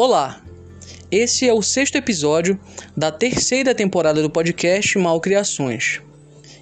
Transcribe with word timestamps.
Olá! 0.00 0.40
Esse 1.10 1.48
é 1.48 1.52
o 1.52 1.60
sexto 1.60 1.96
episódio 1.96 2.56
da 2.96 3.10
terceira 3.10 3.74
temporada 3.74 4.22
do 4.22 4.30
podcast 4.30 4.96
Malcriações. 4.96 6.00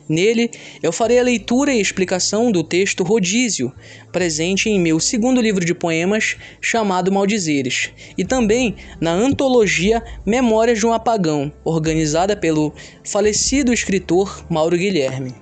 Nele, 0.09 0.51
eu 0.83 0.91
farei 0.91 1.19
a 1.19 1.23
leitura 1.23 1.71
e 1.71 1.79
explicação 1.79 2.51
do 2.51 2.65
texto 2.65 3.05
Rodízio, 3.05 3.75
presente 4.11 4.71
em 4.71 4.81
meu 4.81 4.99
segundo 4.99 5.39
livro 5.39 5.63
de 5.67 5.75
poemas 5.75 6.39
chamado 6.63 7.13
Maldizeres, 7.13 7.91
e 8.17 8.25
também 8.25 8.77
na 8.99 9.13
antologia 9.13 10.03
Memórias 10.25 10.79
de 10.79 10.87
um 10.87 10.95
Apagão, 10.95 11.53
organizada 11.63 12.35
pelo 12.35 12.73
falecido 13.05 13.71
escritor 13.71 14.47
Mauro 14.49 14.79
Guilherme. 14.79 15.35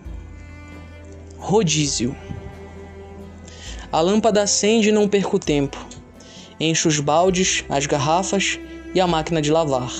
Rodízio 1.39 2.13
A 3.93 4.01
lâmpada 4.01 4.43
acende 4.43 4.89
e 4.89 4.93
não 4.93 5.09
perco 5.09 5.39
tempo. 5.39 5.94
Encho 6.67 6.89
os 6.89 6.99
baldes, 6.99 7.63
as 7.69 7.85
garrafas 7.85 8.59
e 8.95 8.99
a 8.99 9.07
máquina 9.07 9.43
de 9.43 9.53
lavar. 9.53 9.93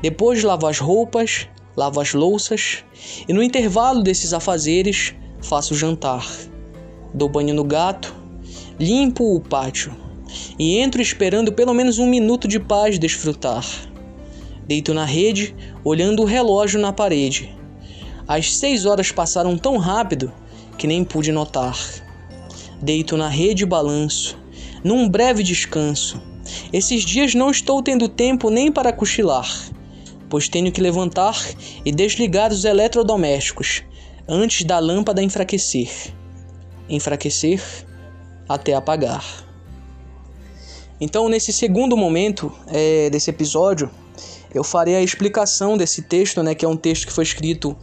Depois 0.00 0.40
lavo 0.44 0.68
as 0.68 0.78
roupas, 0.78 1.48
lavo 1.76 2.00
as 2.00 2.14
louças 2.14 2.84
e 3.28 3.32
no 3.32 3.42
intervalo 3.42 4.00
desses 4.00 4.32
afazeres 4.32 5.16
faço 5.42 5.74
o 5.74 5.76
jantar. 5.76 6.24
Dou 7.12 7.28
banho 7.28 7.52
no 7.52 7.64
gato, 7.64 8.14
limpo 8.78 9.34
o 9.34 9.40
pátio 9.40 9.92
e 10.56 10.78
entro 10.78 11.02
esperando 11.02 11.52
pelo 11.52 11.74
menos 11.74 11.98
um 11.98 12.06
minuto 12.06 12.46
de 12.46 12.60
paz 12.60 12.96
desfrutar. 12.96 13.66
Deito 14.68 14.94
na 14.94 15.04
rede, 15.04 15.56
olhando 15.82 16.22
o 16.22 16.24
relógio 16.24 16.78
na 16.78 16.92
parede. 16.92 17.52
As 18.28 18.54
seis 18.58 18.86
horas 18.86 19.10
passaram 19.10 19.58
tão 19.58 19.76
rápido 19.78 20.32
que 20.78 20.86
nem 20.86 21.02
pude 21.02 21.32
notar. 21.32 21.76
Deito 22.80 23.16
na 23.16 23.28
rede 23.28 23.64
e 23.64 23.66
balanço, 23.66 24.43
num 24.84 25.08
breve 25.08 25.42
descanso. 25.42 26.22
Esses 26.72 27.02
dias 27.02 27.34
não 27.34 27.50
estou 27.50 27.82
tendo 27.82 28.08
tempo 28.08 28.50
nem 28.50 28.70
para 28.70 28.92
cochilar 28.92 29.72
pois 30.34 30.48
tenho 30.48 30.72
que 30.72 30.80
levantar 30.80 31.36
e 31.84 31.92
desligar 31.92 32.52
os 32.52 32.64
eletrodomésticos 32.64 33.84
antes 34.28 34.64
da 34.64 34.80
lâmpada 34.80 35.22
enfraquecer. 35.22 35.88
Enfraquecer 36.88 37.62
até 38.48 38.74
apagar. 38.74 39.24
Então, 41.00 41.28
nesse 41.28 41.52
segundo 41.52 41.96
momento 41.96 42.52
é, 42.66 43.08
desse 43.10 43.30
episódio, 43.30 43.88
eu 44.52 44.64
farei 44.64 44.96
a 44.96 45.02
explicação 45.02 45.76
desse 45.76 46.02
texto, 46.02 46.42
né, 46.42 46.52
que 46.52 46.64
é 46.64 46.68
um 46.68 46.76
texto 46.76 47.06
que 47.06 47.12
foi 47.12 47.22
escrito 47.22 47.76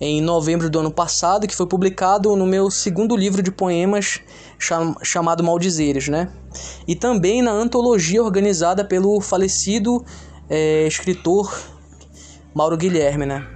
em 0.00 0.20
novembro 0.20 0.68
do 0.68 0.80
ano 0.80 0.90
passado, 0.90 1.46
que 1.46 1.54
foi 1.54 1.68
publicado 1.68 2.34
no 2.34 2.46
meu 2.46 2.68
segundo 2.68 3.14
livro 3.14 3.42
de 3.44 3.52
poemas 3.52 4.20
cham 4.62 4.94
chamado 5.02 5.42
Maldizeres, 5.42 6.08
né? 6.08 6.30
E 6.86 6.94
também 6.94 7.42
na 7.42 7.50
antologia 7.50 8.22
organizada 8.22 8.84
pelo 8.84 9.20
falecido 9.20 10.04
é, 10.48 10.86
escritor 10.86 11.52
Mauro 12.54 12.76
Guilherme, 12.76 13.26
né? 13.26 13.46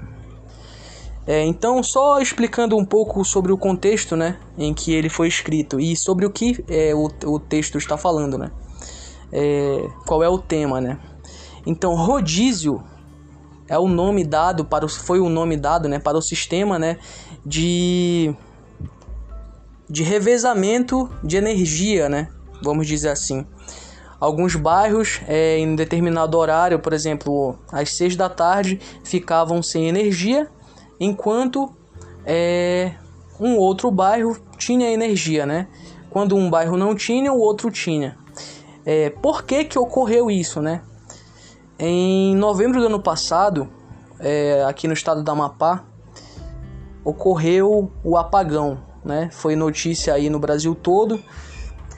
É, 1.27 1.45
então, 1.45 1.83
só 1.83 2.21
explicando 2.21 2.77
um 2.77 2.85
pouco 2.85 3.25
sobre 3.25 3.53
o 3.53 3.59
contexto 3.59 4.15
né, 4.15 4.39
em 4.57 4.73
que 4.73 4.93
ele 4.93 5.09
foi 5.09 5.27
escrito 5.27 5.81
e 5.81 5.97
sobre 5.97 6.25
o 6.25 6.31
que 6.31 6.65
é, 6.69 6.95
o, 6.95 7.11
o 7.25 7.41
texto 7.41 7.77
está 7.79 7.97
falando, 7.97 8.39
né? 8.39 8.51
É, 9.33 9.89
qual 10.07 10.23
é 10.23 10.29
o 10.29 10.39
tema, 10.39 10.81
né? 10.81 11.01
Então, 11.67 11.95
rodízio 11.97 12.83
é 13.69 13.77
o 13.77 13.89
nome 13.89 14.25
dado 14.25 14.65
para 14.65 14.85
o, 14.87 14.89
foi 14.89 15.19
o 15.19 15.29
nome 15.29 15.57
dado, 15.57 15.89
né, 15.89 15.98
para 15.98 16.17
o 16.17 16.23
sistema, 16.23 16.79
né, 16.79 16.98
de 17.45 18.33
de 19.89 20.03
revezamento 20.03 21.11
de 21.23 21.37
energia, 21.37 22.09
né? 22.09 22.29
Vamos 22.62 22.87
dizer 22.87 23.11
assim. 23.11 23.47
Alguns 24.19 24.56
bairros, 24.56 25.20
é, 25.29 25.59
em 25.59 25.77
determinado 25.77 26.39
horário, 26.39 26.79
por 26.79 26.92
exemplo, 26.92 27.58
às 27.70 27.92
seis 27.92 28.17
da 28.17 28.29
tarde, 28.29 28.80
ficavam 29.05 29.63
sem 29.63 29.89
energia, 29.89 30.48
enquanto 30.98 31.70
é, 32.24 32.92
um 33.39 33.57
outro 33.57 33.91
bairro 33.91 34.36
tinha 34.57 34.91
energia, 34.91 35.45
né? 35.45 35.69
Quando 36.11 36.35
um 36.35 36.48
bairro 36.48 36.77
não 36.77 36.95
tinha, 36.95 37.33
o 37.33 37.39
outro 37.39 37.70
tinha. 37.70 38.17
É, 38.85 39.11
por 39.11 39.42
que, 39.42 39.64
que 39.64 39.79
ocorreu 39.79 40.30
isso, 40.30 40.63
né? 40.63 40.83
Em 41.79 42.35
novembro 42.35 42.80
do 42.80 42.86
ano 42.86 43.03
passado, 43.03 43.68
é, 44.18 44.64
aqui 44.67 44.89
no 44.89 44.95
estado 44.95 45.23
da 45.23 45.33
Amapá, 45.33 45.85
ocorreu 47.05 47.92
o 48.03 48.17
apagão, 48.17 48.79
né? 49.06 49.30
Foi 49.33 49.56
notícia 49.56 50.12
aí 50.12 50.28
no 50.28 50.39
Brasil 50.39 50.74
todo 50.74 51.22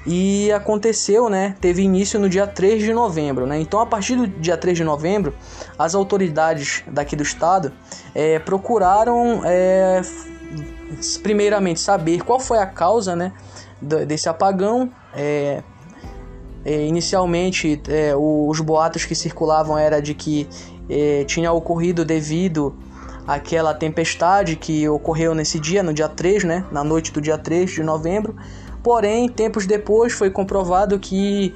e 0.07 0.53
aconteceu, 0.53 1.29
né? 1.29 1.57
Teve 1.61 1.83
início 1.83 2.21
no 2.21 2.29
dia 2.29 2.47
3 2.47 2.83
de 2.83 2.93
novembro, 2.93 3.47
né? 3.47 3.61
Então, 3.61 3.81
a 3.81 3.87
partir 3.87 4.17
do 4.17 4.27
dia 4.27 4.57
3 4.57 4.77
de 4.77 4.85
novembro, 4.85 5.35
as 5.79 5.95
autoridades 5.95 6.85
daqui 6.87 7.17
do 7.17 7.23
estado 7.23 7.73
é, 8.15 8.39
procuraram, 8.39 9.43
é, 9.45 10.01
primeiramente, 11.23 11.81
saber 11.81 12.23
qual 12.23 12.39
foi 12.39 12.59
a 12.59 12.67
causa, 12.67 13.17
né? 13.17 13.33
Desse 13.81 14.29
apagão. 14.29 14.91
É, 15.15 15.63
é 16.65 16.87
inicialmente, 16.87 17.81
é, 17.89 18.15
os 18.17 18.61
boatos 18.61 19.05
que 19.05 19.15
circulavam 19.15 19.79
era 19.79 20.01
de 20.01 20.15
que 20.15 20.49
é, 20.89 21.25
tinha 21.25 21.53
ocorrido 21.53 22.05
devido 22.05 22.77
àquela 23.29 23.73
tempestade 23.73 24.57
que 24.57 24.89
ocorreu 24.89 25.37
nesse 25.37 25.61
dia, 25.61 25.85
no 25.85 25.95
dia 25.95 26.09
3, 26.09 26.43
né? 26.43 26.65
Na 26.73 26.83
noite 26.83 27.13
do 27.13 27.21
dia 27.21 27.39
3 27.39 27.71
de 27.71 27.85
novembro 27.85 28.35
Porém, 28.83 29.29
tempos 29.29 29.67
depois 29.67 30.13
foi 30.13 30.31
comprovado 30.31 30.99
que 30.99 31.55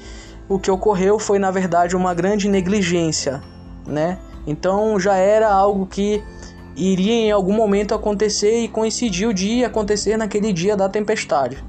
o 0.49 0.59
que 0.59 0.71
ocorreu 0.71 1.19
foi 1.19 1.39
na 1.39 1.51
verdade 1.51 1.97
uma 1.97 2.13
grande 2.13 2.49
negligência, 2.49 3.43
né? 3.87 4.19
Então 4.47 4.99
já 4.99 5.17
era 5.17 5.51
algo 5.51 5.87
que 5.87 6.23
iria 6.77 7.13
em 7.13 7.31
algum 7.31 7.55
momento 7.55 7.95
acontecer 7.95 8.61
e 8.61 8.69
coincidiu 8.69 9.33
de 9.33 9.65
acontecer 9.65 10.17
naquele 10.17 10.53
dia 10.53 10.77
da 10.77 10.89
tempestade. 10.89 11.65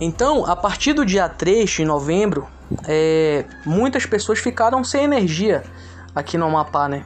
Então, 0.00 0.44
a 0.44 0.56
partir 0.56 0.94
do 0.94 1.06
dia 1.06 1.28
3 1.28 1.70
de 1.70 1.84
novembro, 1.84 2.46
é, 2.88 3.44
muitas 3.64 4.04
pessoas 4.04 4.40
ficaram 4.40 4.82
sem 4.82 5.04
energia 5.04 5.62
aqui 6.14 6.36
no 6.36 6.46
Amapá, 6.46 6.88
né? 6.88 7.04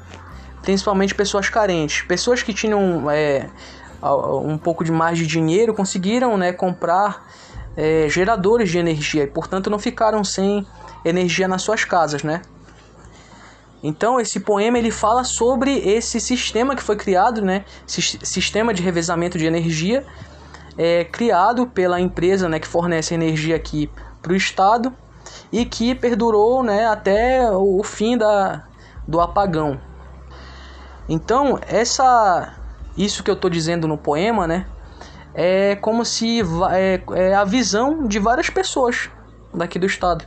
Principalmente 0.66 1.14
pessoas 1.14 1.48
carentes, 1.48 2.02
pessoas 2.02 2.42
que 2.42 2.52
tinham 2.52 3.08
é, 3.08 3.48
um 4.02 4.58
pouco 4.58 4.82
de 4.82 4.90
mais 4.90 5.16
de 5.16 5.24
dinheiro, 5.24 5.72
conseguiram 5.72 6.36
né, 6.36 6.52
comprar 6.52 7.24
é, 7.76 8.08
geradores 8.08 8.68
de 8.68 8.76
energia 8.76 9.22
e, 9.22 9.26
portanto, 9.28 9.70
não 9.70 9.78
ficaram 9.78 10.24
sem 10.24 10.66
energia 11.04 11.46
nas 11.46 11.62
suas 11.62 11.84
casas, 11.84 12.24
né? 12.24 12.42
Então, 13.80 14.18
esse 14.18 14.40
poema 14.40 14.76
ele 14.76 14.90
fala 14.90 15.22
sobre 15.22 15.78
esse 15.88 16.18
sistema 16.18 16.74
que 16.74 16.82
foi 16.82 16.96
criado, 16.96 17.42
né? 17.42 17.64
Sistema 17.86 18.74
de 18.74 18.82
revezamento 18.82 19.38
de 19.38 19.46
energia, 19.46 20.04
é, 20.76 21.04
criado 21.04 21.68
pela 21.68 22.00
empresa 22.00 22.48
né, 22.48 22.58
que 22.58 22.66
fornece 22.66 23.14
energia 23.14 23.54
aqui 23.54 23.88
para 24.20 24.32
o 24.32 24.34
Estado 24.34 24.92
e 25.52 25.64
que 25.64 25.94
perdurou 25.94 26.64
né, 26.64 26.86
até 26.86 27.48
o 27.52 27.84
fim 27.84 28.18
da, 28.18 28.64
do 29.06 29.20
apagão. 29.20 29.78
Então, 31.08 31.58
essa 31.66 32.54
isso 32.96 33.22
que 33.22 33.30
eu 33.30 33.34
estou 33.34 33.50
dizendo 33.50 33.86
no 33.86 33.98
poema, 33.98 34.46
né? 34.46 34.66
É 35.34 35.76
como 35.76 36.04
se 36.04 36.40
é, 36.70 37.00
é, 37.14 37.34
a 37.34 37.44
visão 37.44 38.06
de 38.06 38.18
várias 38.18 38.48
pessoas 38.48 39.10
daqui 39.52 39.78
do 39.78 39.86
estado. 39.86 40.24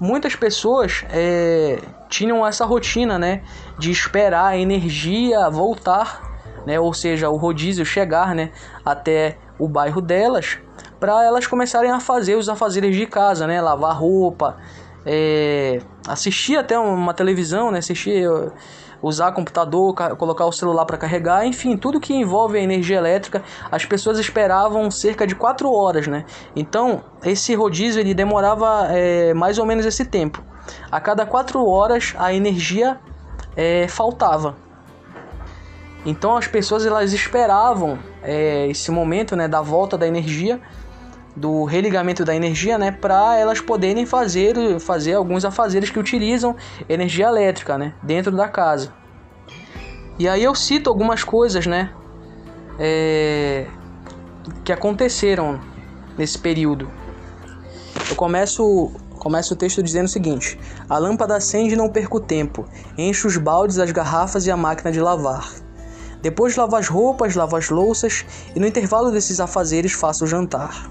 Muitas 0.00 0.34
pessoas 0.34 1.04
é, 1.10 1.78
tinham 2.08 2.44
essa 2.46 2.64
rotina, 2.64 3.18
né, 3.18 3.42
de 3.78 3.90
esperar 3.90 4.46
a 4.46 4.56
energia 4.56 5.48
voltar, 5.50 6.22
né, 6.66 6.78
ou 6.78 6.92
seja, 6.92 7.28
o 7.30 7.36
rodízio 7.36 7.84
chegar, 7.84 8.34
né, 8.34 8.52
até 8.84 9.38
o 9.58 9.68
bairro 9.68 10.00
delas, 10.00 10.58
para 11.00 11.24
elas 11.24 11.46
começarem 11.46 11.90
a 11.90 11.98
fazer 11.98 12.36
os 12.36 12.48
afazeres 12.48 12.94
de 12.94 13.06
casa, 13.06 13.46
né, 13.46 13.60
lavar 13.60 13.96
roupa, 13.96 14.56
é, 15.04 15.80
assistir 16.06 16.56
até 16.56 16.78
uma 16.78 17.12
televisão, 17.12 17.72
né, 17.72 17.78
assistir 17.78 18.24
usar 19.02 19.32
computador, 19.32 19.94
colocar 20.16 20.46
o 20.46 20.52
celular 20.52 20.84
para 20.84 20.96
carregar, 20.96 21.46
enfim, 21.46 21.76
tudo 21.76 22.00
que 22.00 22.14
envolve 22.14 22.58
a 22.58 22.60
energia 22.60 22.96
elétrica, 22.96 23.42
as 23.70 23.84
pessoas 23.84 24.18
esperavam 24.18 24.90
cerca 24.90 25.26
de 25.26 25.34
4 25.34 25.72
horas, 25.72 26.06
né? 26.06 26.24
Então, 26.54 27.02
esse 27.22 27.54
rodízio 27.54 28.00
ele 28.00 28.14
demorava 28.14 28.88
é, 28.90 29.32
mais 29.34 29.58
ou 29.58 29.66
menos 29.66 29.86
esse 29.86 30.04
tempo. 30.04 30.42
A 30.90 31.00
cada 31.00 31.24
4 31.24 31.64
horas 31.66 32.14
a 32.18 32.32
energia 32.32 32.98
é, 33.56 33.88
faltava. 33.88 34.56
Então 36.06 36.36
as 36.36 36.46
pessoas 36.46 36.86
elas 36.86 37.12
esperavam 37.12 37.98
é, 38.22 38.66
esse 38.68 38.90
momento 38.90 39.34
né, 39.34 39.48
da 39.48 39.60
volta 39.60 39.98
da 39.98 40.06
energia 40.06 40.60
do 41.38 41.64
religamento 41.64 42.24
da 42.24 42.34
energia, 42.34 42.76
né, 42.76 42.90
para 42.90 43.36
elas 43.38 43.60
poderem 43.60 44.04
fazer, 44.04 44.78
fazer 44.80 45.14
alguns 45.14 45.44
afazeres 45.44 45.90
que 45.90 45.98
utilizam 45.98 46.56
energia 46.88 47.26
elétrica, 47.26 47.78
né, 47.78 47.94
dentro 48.02 48.32
da 48.32 48.48
casa. 48.48 48.92
E 50.18 50.28
aí 50.28 50.42
eu 50.42 50.54
cito 50.54 50.90
algumas 50.90 51.22
coisas, 51.22 51.66
né, 51.66 51.90
é, 52.78 53.66
que 54.64 54.72
aconteceram 54.72 55.60
nesse 56.16 56.38
período. 56.38 56.90
Eu 58.10 58.16
começo 58.16 58.92
Começa 59.18 59.52
o 59.52 59.56
texto 59.56 59.82
dizendo 59.82 60.06
o 60.06 60.08
seguinte: 60.08 60.58
A 60.88 60.96
lâmpada 60.96 61.36
acende 61.36 61.74
e 61.74 61.76
não 61.76 61.90
perco 61.90 62.20
tempo. 62.20 62.64
Encho 62.96 63.26
os 63.26 63.36
baldes, 63.36 63.78
as 63.78 63.90
garrafas 63.90 64.46
e 64.46 64.50
a 64.50 64.56
máquina 64.56 64.92
de 64.92 65.00
lavar. 65.00 65.52
Depois 66.22 66.56
lavo 66.56 66.76
as 66.76 66.88
roupas, 66.88 67.34
lavo 67.34 67.56
as 67.56 67.68
louças 67.68 68.24
e 68.54 68.60
no 68.60 68.66
intervalo 68.66 69.10
desses 69.10 69.40
afazeres 69.40 69.92
faço 69.92 70.24
o 70.24 70.26
jantar. 70.26 70.90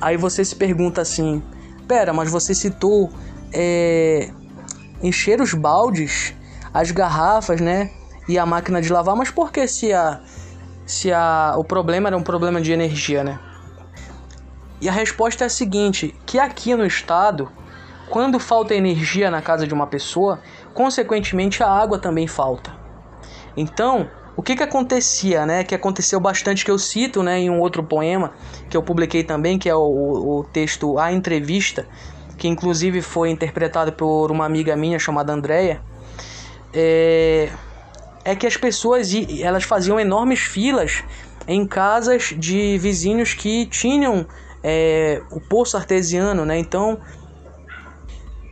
Aí 0.00 0.16
você 0.16 0.44
se 0.44 0.56
pergunta 0.56 1.00
assim: 1.00 1.42
Pera, 1.86 2.12
mas 2.12 2.30
você 2.30 2.54
citou 2.54 3.10
é, 3.52 4.30
encher 5.02 5.40
os 5.40 5.54
baldes, 5.54 6.34
as 6.72 6.90
garrafas, 6.90 7.60
né? 7.60 7.90
E 8.28 8.38
a 8.38 8.46
máquina 8.46 8.80
de 8.80 8.92
lavar, 8.92 9.16
mas 9.16 9.30
por 9.30 9.50
que 9.50 9.66
se 9.66 9.92
a, 9.92 10.20
se 10.86 11.12
a, 11.12 11.54
o 11.56 11.64
problema 11.64 12.08
era 12.08 12.16
um 12.16 12.22
problema 12.22 12.60
de 12.60 12.72
energia, 12.72 13.24
né? 13.24 13.38
E 14.80 14.88
a 14.88 14.92
resposta 14.92 15.44
é 15.44 15.46
a 15.46 15.50
seguinte: 15.50 16.14
que 16.24 16.38
aqui 16.38 16.74
no 16.74 16.86
estado, 16.86 17.50
quando 18.08 18.38
falta 18.38 18.74
energia 18.74 19.30
na 19.30 19.42
casa 19.42 19.66
de 19.66 19.74
uma 19.74 19.86
pessoa, 19.86 20.40
consequentemente 20.72 21.62
a 21.62 21.68
água 21.68 21.98
também 21.98 22.26
falta. 22.26 22.72
Então, 23.56 24.08
o 24.40 24.42
que 24.42 24.56
que 24.56 24.62
acontecia, 24.62 25.44
né? 25.44 25.62
Que 25.62 25.74
aconteceu 25.74 26.18
bastante 26.18 26.64
que 26.64 26.70
eu 26.70 26.78
cito, 26.78 27.22
né, 27.22 27.40
em 27.40 27.50
um 27.50 27.60
outro 27.60 27.82
poema 27.82 28.32
que 28.70 28.76
eu 28.76 28.82
publiquei 28.82 29.22
também, 29.22 29.58
que 29.58 29.68
é 29.68 29.74
o, 29.74 29.80
o 30.38 30.44
texto 30.50 30.98
A 30.98 31.12
Entrevista, 31.12 31.86
que 32.38 32.48
inclusive 32.48 33.02
foi 33.02 33.28
interpretado 33.28 33.92
por 33.92 34.30
uma 34.30 34.46
amiga 34.46 34.74
minha 34.74 34.98
chamada 34.98 35.30
Andrea. 35.30 35.82
É, 36.72 37.50
é 38.24 38.34
que 38.34 38.46
as 38.46 38.56
pessoas 38.56 39.10
elas 39.42 39.64
faziam 39.64 40.00
enormes 40.00 40.40
filas 40.40 41.04
em 41.46 41.66
casas 41.66 42.32
de 42.34 42.78
vizinhos 42.78 43.34
que 43.34 43.66
tinham 43.66 44.26
é, 44.62 45.20
o 45.30 45.38
poço 45.38 45.76
artesiano, 45.76 46.46
né? 46.46 46.58
Então 46.58 46.98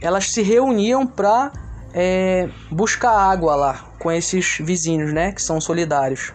elas 0.02 0.30
se 0.30 0.42
reuniam 0.42 1.06
para 1.06 1.50
é, 1.94 2.50
buscar 2.70 3.12
água 3.12 3.56
lá 3.56 3.87
com 3.98 4.10
esses 4.10 4.58
vizinhos, 4.60 5.12
né? 5.12 5.32
Que 5.32 5.42
são 5.42 5.60
solidários. 5.60 6.32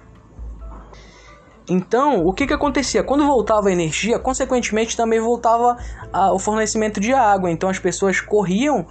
Então, 1.69 2.25
o 2.25 2.33
que, 2.33 2.45
que 2.45 2.53
acontecia? 2.53 3.03
Quando 3.03 3.25
voltava 3.25 3.69
a 3.69 3.71
energia, 3.71 4.19
consequentemente 4.19 4.97
também 4.97 5.19
voltava 5.19 5.77
a, 6.11 6.33
o 6.33 6.39
fornecimento 6.39 6.99
de 6.99 7.13
água. 7.13 7.49
Então 7.49 7.69
as 7.69 7.79
pessoas 7.79 8.19
corriam 8.19 8.85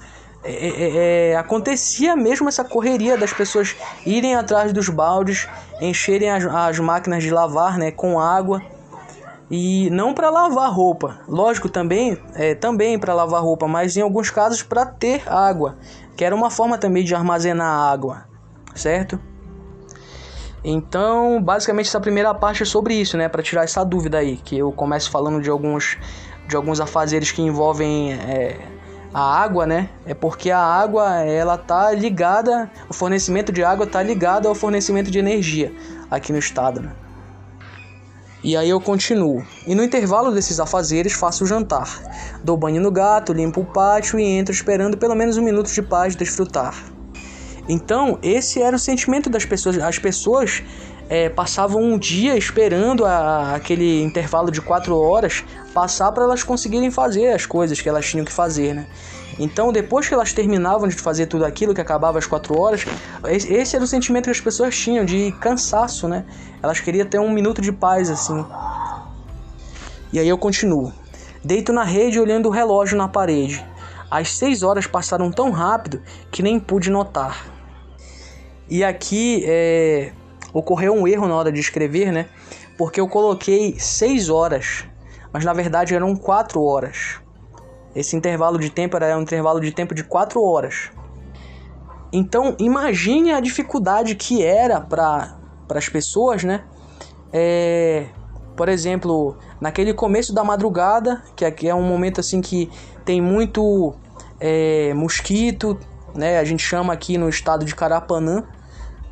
é, 0.45 0.51
é, 0.51 1.31
é, 1.31 1.37
acontecia 1.37 2.17
mesmo 2.17 2.49
essa 2.49 2.65
correria 2.65 3.17
das 3.17 3.33
pessoas 3.33 3.77
irem 4.05 4.35
atrás 4.35 4.73
dos 4.73 4.89
baldes, 4.89 5.49
encherem 5.81 6.31
as, 6.31 6.45
as 6.45 6.81
máquinas 6.81 7.23
de 7.23 7.31
lavar 7.31 7.79
né, 7.79 7.93
com 7.93 8.19
água 8.19 8.61
e 9.49 9.89
não 9.91 10.13
para 10.13 10.31
lavar 10.31 10.73
roupa. 10.73 11.21
Lógico 11.29 11.69
também, 11.69 12.19
é, 12.35 12.57
também 12.57 12.99
para 12.99 13.15
lavar 13.15 13.41
roupa, 13.41 13.69
mas 13.69 13.97
em 13.97 14.01
alguns 14.01 14.31
casos 14.31 14.65
para 14.65 14.85
ter 14.85 15.23
água, 15.29 15.77
que 16.17 16.25
era 16.25 16.35
uma 16.35 16.51
forma 16.51 16.77
também 16.77 17.05
de 17.05 17.15
armazenar 17.15 17.93
água, 17.93 18.25
certo? 18.75 19.19
Então, 20.65 21.43
basicamente 21.43 21.89
essa 21.89 22.01
primeira 22.01 22.33
parte 22.35 22.63
é 22.63 22.67
sobre 22.67 22.95
isso, 22.95 23.17
né, 23.17 23.29
para 23.29 23.43
tirar 23.43 23.65
essa 23.65 23.85
dúvida 23.85 24.19
aí, 24.19 24.37
que 24.37 24.57
eu 24.57 24.71
começo 24.71 25.11
falando 25.11 25.41
de 25.41 25.51
alguns 25.51 25.99
de 26.47 26.57
alguns 26.57 26.81
afazeres 26.81 27.31
que 27.31 27.41
envolvem 27.41 28.13
é, 28.13 28.59
a 29.15 29.43
água, 29.43 29.67
né? 29.67 29.91
É 30.05 30.15
porque 30.15 30.51
a 30.51 30.59
água 30.59 31.21
ela 31.21 31.57
tá 31.57 31.93
ligada, 31.93 32.71
o 32.89 32.95
fornecimento 32.95 33.53
de 33.53 33.63
água 33.63 33.87
tá 33.87 34.03
ligado 34.03 34.49
ao 34.49 34.55
fornecimento 34.55 35.11
de 35.11 35.19
energia 35.19 35.73
aqui 36.11 36.33
no 36.33 36.39
estado. 36.39 36.81
Né? 36.81 36.93
E 38.43 38.57
aí 38.57 38.69
eu 38.69 38.81
continuo. 38.81 39.45
E 39.67 39.75
no 39.75 39.85
intervalo 39.85 40.33
desses 40.33 40.59
afazeres 40.59 41.13
faço 41.13 41.45
o 41.45 41.47
jantar. 41.47 41.89
Dou 42.43 42.57
banho 42.57 42.83
no 42.83 42.91
gato, 42.91 43.33
limpo 43.33 43.61
o 43.61 43.65
pátio 43.65 44.19
e 44.19 44.25
entro 44.25 44.53
esperando 44.53 44.99
pelo 44.99 45.15
menos 45.15 45.37
um 45.37 45.43
minuto 45.43 45.71
de 45.71 45.83
paz 45.83 46.17
desfrutar. 46.17 46.92
Então, 47.69 48.19
esse 48.23 48.61
era 48.61 48.75
o 48.75 48.79
sentimento 48.79 49.31
das 49.31 49.45
pessoas. 49.45 49.79
As 49.79 49.99
pessoas 49.99 50.63
é, 51.09 51.29
passavam 51.29 51.83
um 51.83 51.99
dia 51.99 52.37
esperando 52.37 53.05
a, 53.05 53.55
aquele 53.55 54.03
intervalo 54.03 54.51
de 54.51 54.61
quatro 54.61 54.97
horas 54.99 55.45
passar 55.73 56.11
para 56.13 56.25
elas 56.25 56.43
conseguirem 56.43 56.91
fazer 56.91 57.29
as 57.29 57.47
coisas 57.47 57.81
que 57.81 57.89
elas 57.89 58.07
tinham 58.09 58.25
que 58.25 58.33
fazer, 58.33 58.75
né? 58.75 58.87
Então, 59.39 59.73
depois 59.73 60.07
que 60.07 60.15
elas 60.15 60.33
terminavam 60.33 60.87
de 60.87 60.95
fazer 60.95 61.27
tudo 61.27 61.45
aquilo 61.45 61.75
que 61.75 61.81
acabava 61.81 62.19
às 62.19 62.27
quatro 62.27 62.59
horas, 62.59 62.85
esse 63.25 63.75
era 63.77 63.85
o 63.85 63.89
sentimento 63.89 64.25
que 64.25 64.31
as 64.31 64.41
pessoas 64.41 64.77
tinham 64.77 65.05
de 65.05 65.33
cansaço, 65.41 66.07
né? 66.07 66.25
Elas 66.63 66.81
queriam 66.81 67.07
ter 67.07 67.19
um 67.19 67.31
minuto 67.31 67.63
de 67.63 67.73
paz 67.73 68.11
assim. 68.11 68.45
E 70.13 70.19
aí 70.19 70.29
eu 70.29 70.37
continuo. 70.37 70.93
Deito 71.43 71.73
na 71.73 71.83
rede 71.83 72.21
olhando 72.21 72.47
o 72.47 72.51
relógio 72.51 72.97
na 72.97 73.09
parede. 73.09 73.65
As 74.13 74.37
seis 74.37 74.63
horas 74.63 74.87
passaram 74.87 75.31
tão 75.33 75.51
rápido 75.51 76.03
que 76.31 76.43
nem 76.43 76.61
pude 76.61 76.91
notar. 76.91 77.47
E 78.69 78.85
aqui 78.85 79.43
é, 79.47 80.13
ocorreu 80.53 80.93
um 80.93 81.09
erro 81.09 81.27
na 81.27 81.35
hora 81.35 81.51
de 81.51 81.59
escrever, 81.59 82.13
né? 82.13 82.29
Porque 82.77 83.01
eu 83.01 83.09
coloquei 83.09 83.75
seis 83.79 84.29
horas, 84.29 84.85
mas 85.33 85.47
na 85.47 85.55
verdade 85.55 85.95
eram 85.95 86.15
quatro 86.15 86.63
horas. 86.63 87.23
Esse 87.97 88.15
intervalo 88.15 88.59
de 88.59 88.69
tempo 88.69 88.99
era 88.99 89.17
um 89.17 89.23
intervalo 89.23 89.61
de 89.61 89.73
tempo 89.73 89.95
de 89.95 90.05
4 90.05 90.43
horas. 90.43 90.91
Então, 92.13 92.55
imagine 92.59 93.33
a 93.33 93.41
dificuldade 93.41 94.15
que 94.15 94.45
era 94.45 94.79
para 94.79 95.39
as 95.71 95.89
pessoas, 95.89 96.45
né? 96.45 96.65
É, 97.33 98.09
por 98.55 98.69
exemplo, 98.69 99.39
naquele 99.59 99.95
começo 99.95 100.35
da 100.35 100.45
madrugada, 100.45 101.23
que 101.35 101.47
aqui 101.47 101.67
é 101.67 101.75
um 101.75 101.83
momento 101.83 102.21
assim 102.21 102.43
que 102.43 102.71
tem 103.05 103.21
muito 103.21 103.95
é, 104.43 104.93
mosquito, 104.93 105.79
né? 106.17 106.41
A 106.41 106.45
gente 106.45 106.65
chama 106.65 106.93
aqui 106.93 107.17
no 107.17 107.29
estado 107.29 107.65
de 107.65 107.77
Carapanã, 107.77 108.43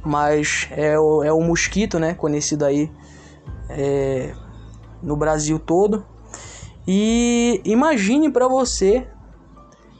mas 0.05 0.67
é 0.73 0.99
o, 0.99 1.23
é 1.23 1.32
o 1.32 1.41
mosquito, 1.41 2.00
né? 2.00 2.15
Conhecido 2.15 2.65
aí 2.65 2.91
é, 3.69 4.35
no 5.00 5.17
Brasil 5.17 5.61
todo. 5.61 6.05
E 6.87 7.61
imagine 7.65 8.29
para 8.29 8.49
você, 8.49 9.06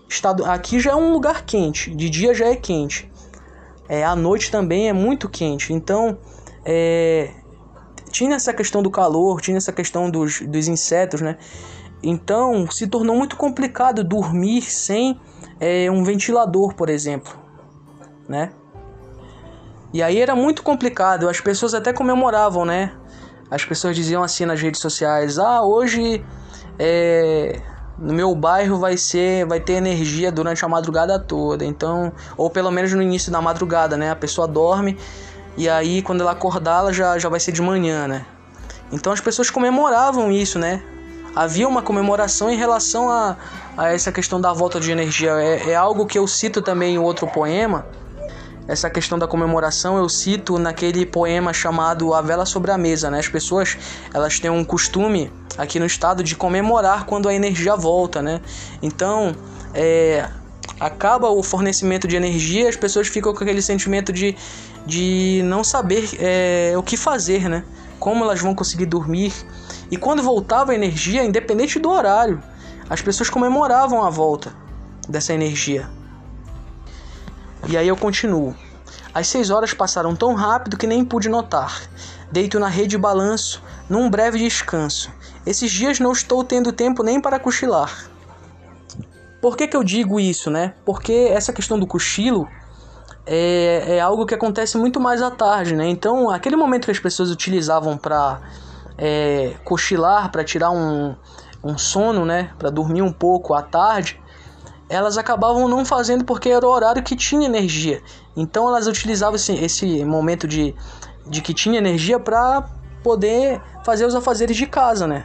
estado 0.09 0.45
aqui 0.45 0.81
já 0.81 0.91
é 0.91 0.97
um 0.97 1.13
lugar 1.13 1.45
quente, 1.45 1.95
de 1.95 2.11
dia 2.11 2.35
já 2.35 2.47
é 2.47 2.57
quente, 2.57 3.09
é, 3.89 4.03
à 4.03 4.17
noite 4.17 4.51
também 4.51 4.89
é 4.89 4.93
muito 4.93 5.29
quente. 5.29 5.73
Então, 5.73 6.19
é, 6.65 7.31
tinha 8.11 8.35
essa 8.35 8.53
questão 8.53 8.83
do 8.83 8.91
calor, 8.91 9.41
tinha 9.41 9.57
essa 9.57 9.73
questão 9.73 10.11
dos, 10.11 10.41
dos 10.41 10.67
insetos, 10.67 11.21
né? 11.21 11.39
Então, 12.03 12.69
se 12.71 12.87
tornou 12.87 13.15
muito 13.15 13.37
complicado 13.37 14.03
dormir 14.03 14.63
sem 14.63 15.21
é, 15.61 15.91
um 15.91 16.03
ventilador, 16.03 16.75
por 16.75 16.89
exemplo, 16.89 17.39
né? 18.29 18.53
E 19.93 20.03
aí 20.03 20.21
era 20.21 20.35
muito 20.35 20.63
complicado, 20.63 21.29
as 21.29 21.41
pessoas 21.41 21.75
até 21.75 21.93
comemoravam, 21.93 22.65
né? 22.65 22.93
As 23.51 23.65
pessoas 23.65 23.95
diziam 23.95 24.23
assim 24.23 24.47
nas 24.47 24.61
redes 24.61 24.81
sociais: 24.81 25.39
"Ah, 25.39 25.63
hoje 25.63 26.25
é, 26.79 27.61
no 27.99 28.15
meu 28.15 28.35
bairro 28.35 28.79
vai 28.79 28.97
ser 28.97 29.45
vai 29.45 29.61
ter 29.61 29.75
energia 29.75 30.33
durante 30.33 30.65
a 30.65 30.69
madrugada 30.69 31.19
toda. 31.19 31.65
Então 31.65 32.13
ou 32.37 32.49
pelo 32.49 32.71
menos 32.71 32.93
no 32.93 33.03
início 33.03 33.31
da 33.31 33.41
madrugada 33.43 33.97
né? 33.97 34.11
A 34.11 34.17
pessoa 34.17 34.49
dorme 34.49 34.97
e 35.57 35.69
aí 35.69 36.01
quando 36.01 36.23
ela 36.23 36.33
acordar 36.33 36.79
ela 36.79 36.93
já, 36.93 37.19
já 37.19 37.29
vai 37.29 37.39
ser 37.39 37.53
de 37.53 37.61
manhã 37.61 38.09
né? 38.09 38.25
Então 38.91 39.13
as 39.13 39.21
pessoas 39.21 39.51
comemoravam 39.51 40.33
isso 40.33 40.59
né 40.59 40.83
havia 41.35 41.69
uma 41.69 41.83
comemoração 41.83 42.51
em 42.51 42.57
relação 42.57 43.11
a, 43.11 43.37
a 43.77 43.93
essa 43.93 44.11
questão 44.11 44.41
da 44.41 44.53
volta 44.53 44.81
de 44.81 44.91
energia 44.91 45.33
é, 45.33 45.71
é 45.71 45.75
algo 45.75 46.07
que 46.07 46.19
eu 46.19 46.27
cito 46.27 46.61
também 46.63 46.95
em 46.95 46.99
outro 46.99 47.27
poema 47.27 47.87
essa 48.71 48.89
questão 48.89 49.19
da 49.19 49.27
comemoração 49.27 49.99
eu 49.99 50.09
cito 50.09 50.57
naquele 50.57 51.05
poema 51.05 51.53
chamado 51.53 52.15
A 52.15 52.23
Vela 52.23 52.47
sobre 52.47 52.71
a 52.71 52.79
Mesa, 52.79 53.11
né? 53.11 53.19
As 53.19 53.27
pessoas, 53.27 53.77
elas 54.15 54.39
têm 54.39 54.49
um 54.49 54.65
costume 54.65 55.33
aqui 55.59 55.81
no 55.81 55.87
estado 55.87 56.23
de 56.23 56.37
comemorar 56.37 57.05
quando 57.05 57.29
a 57.29 57.35
energia 57.35 57.75
volta, 57.75 58.23
né? 58.23 58.41
Então, 58.81 59.35
é, 59.75 60.29
acaba 60.79 61.29
o 61.31 61.43
fornecimento 61.43 62.07
de 62.07 62.15
energia, 62.15 62.69
as 62.69 62.77
pessoas 62.77 63.09
ficam 63.09 63.35
com 63.35 63.43
aquele 63.43 63.61
sentimento 63.61 64.13
de, 64.13 64.37
de 64.87 65.43
não 65.45 65.65
saber 65.65 66.09
é, 66.21 66.73
o 66.77 66.83
que 66.83 66.97
fazer, 66.97 67.49
né? 67.49 67.65
Como 67.99 68.23
elas 68.23 68.41
vão 68.41 68.55
conseguir 68.55 68.87
dormir. 68.87 69.33
E 69.91 69.97
quando 69.97 70.23
voltava 70.23 70.73
a 70.73 70.75
energia, 70.75 71.25
independente 71.25 71.79
do 71.79 71.91
horário, 71.91 72.43
as 72.89 73.01
pessoas 73.03 73.29
comemoravam 73.29 74.05
a 74.05 74.11
volta 74.11 74.53
dessa 75.09 75.35
energia. 75.35 75.89
E 77.69 77.77
aí 77.77 77.89
eu 77.89 77.97
continuo. 77.97 78.55
As 79.13 79.27
seis 79.27 79.51
horas 79.51 79.75
passaram 79.75 80.15
tão 80.15 80.35
rápido 80.35 80.77
que 80.77 80.87
nem 80.87 81.05
pude 81.05 81.29
notar. 81.29 81.83
Deito 82.31 82.61
na 82.61 82.69
rede 82.69 82.95
e 82.95 82.99
balanço, 82.99 83.63
num 83.89 84.09
breve 84.09 84.39
descanso. 84.39 85.11
Esses 85.45 85.71
dias 85.71 85.99
não 85.99 86.13
estou 86.13 86.45
tendo 86.45 86.73
tempo 86.73 87.03
nem 87.03 87.21
para 87.21 87.39
cochilar. 87.39 88.09
Por 89.41 89.57
que, 89.57 89.67
que 89.67 89.77
eu 89.77 89.83
digo 89.83 90.21
isso, 90.21 90.51
né? 90.51 90.75
Porque 90.85 91.13
essa 91.33 91.53
questão 91.53 91.79
do 91.79 91.87
cochilo 91.87 92.47
é, 93.27 93.97
é 93.97 94.01
algo 94.01 94.27
que 94.27 94.35
acontece 94.35 94.77
muito 94.77 95.01
mais 95.01 95.23
à 95.23 95.31
tarde, 95.31 95.75
né? 95.75 95.89
Então, 95.89 96.31
aquele 96.31 96.57
momento 96.57 96.85
que 96.85 96.91
as 96.91 96.99
pessoas 96.99 97.31
utilizavam 97.31 97.97
para 97.97 98.41
é, 99.01 99.55
cochilar, 99.65 100.31
para 100.31 100.45
tirar 100.45 100.71
um, 100.71 101.17
um 101.65 101.79
sono, 101.79 102.27
né? 102.27 102.51
Para 102.59 102.69
dormir 102.69 103.01
um 103.01 103.11
pouco 103.11 103.55
à 103.55 103.63
tarde, 103.63 104.21
elas 104.91 105.17
acabavam 105.17 105.67
não 105.67 105.87
fazendo 105.87 106.25
porque 106.25 106.51
era 106.51 106.67
o 106.67 106.71
horário 106.71 107.03
que 107.03 107.17
tinha 107.17 107.47
energia. 107.47 108.03
Então 108.37 108.69
elas 108.69 108.87
utilizavam 108.87 109.37
esse, 109.37 109.55
esse 109.55 110.05
momento 110.05 110.47
de, 110.47 110.75
de 111.27 111.41
que 111.41 111.55
tinha 111.55 111.79
energia 111.79 112.21
para 112.21 112.69
poder 113.03 113.63
fazer 113.83 114.05
os 114.05 114.15
afazeres 114.15 114.57
de 114.57 114.67
casa, 114.67 115.07
né? 115.07 115.25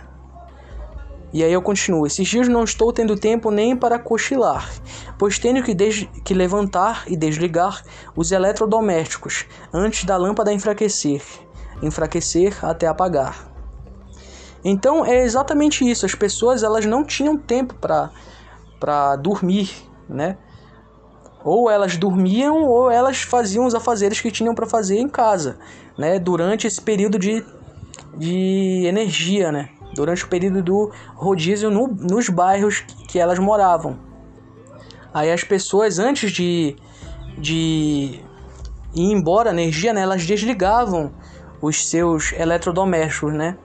E 1.34 1.44
aí 1.44 1.52
eu 1.52 1.62
continuo. 1.62 2.08
Esses 2.08 2.26
dias 2.26 2.48
não 2.48 2.64
estou 2.64 2.94
tendo 2.94 3.18
tempo 3.18 3.52
nem 3.52 3.76
para 3.76 4.00
cochilar, 4.00 4.70
pois 5.18 5.38
tenho 5.38 5.62
que, 5.62 5.76
que 6.24 6.34
levantar 6.34 7.04
e 7.08 7.18
desligar 7.18 7.84
os 8.16 8.32
eletrodomésticos 8.32 9.46
antes 9.74 10.06
da 10.06 10.16
lâmpada 10.16 10.54
enfraquecer, 10.54 11.22
enfraquecer 11.82 12.64
até 12.64 12.88
apagar. 12.88 13.55
Então 14.68 15.06
é 15.06 15.22
exatamente 15.22 15.88
isso. 15.88 16.08
As 16.08 16.16
pessoas 16.16 16.64
elas 16.64 16.88
não 16.88 17.04
tinham 17.04 17.38
tempo 17.38 17.76
para 17.76 18.10
para 18.80 19.16
dormir, 19.16 19.72
né? 20.10 20.38
Ou 21.44 21.70
elas 21.70 21.96
dormiam 21.96 22.64
ou 22.64 22.90
elas 22.90 23.22
faziam 23.22 23.66
os 23.66 23.76
afazeres 23.76 24.20
que 24.20 24.32
tinham 24.32 24.56
para 24.56 24.66
fazer 24.66 24.98
em 24.98 25.08
casa, 25.08 25.60
né? 25.96 26.18
Durante 26.18 26.66
esse 26.66 26.82
período 26.82 27.20
de, 27.20 27.46
de 28.18 28.84
energia, 28.86 29.52
né? 29.52 29.70
Durante 29.94 30.26
o 30.26 30.28
período 30.28 30.64
do 30.64 30.92
rodízio 31.14 31.70
no, 31.70 31.88
nos 31.88 32.28
bairros 32.28 32.84
que 33.08 33.20
elas 33.20 33.38
moravam. 33.38 34.00
Aí 35.14 35.32
as 35.32 35.44
pessoas 35.44 36.00
antes 36.00 36.32
de, 36.32 36.76
de 37.38 38.20
ir 38.96 39.12
embora 39.12 39.52
a 39.52 39.54
energia, 39.54 39.94
né? 39.94 40.02
Elas 40.02 40.26
desligavam 40.26 41.14
os 41.62 41.88
seus 41.88 42.34
eletrodomésticos, 42.34 43.34
né? 43.34 43.58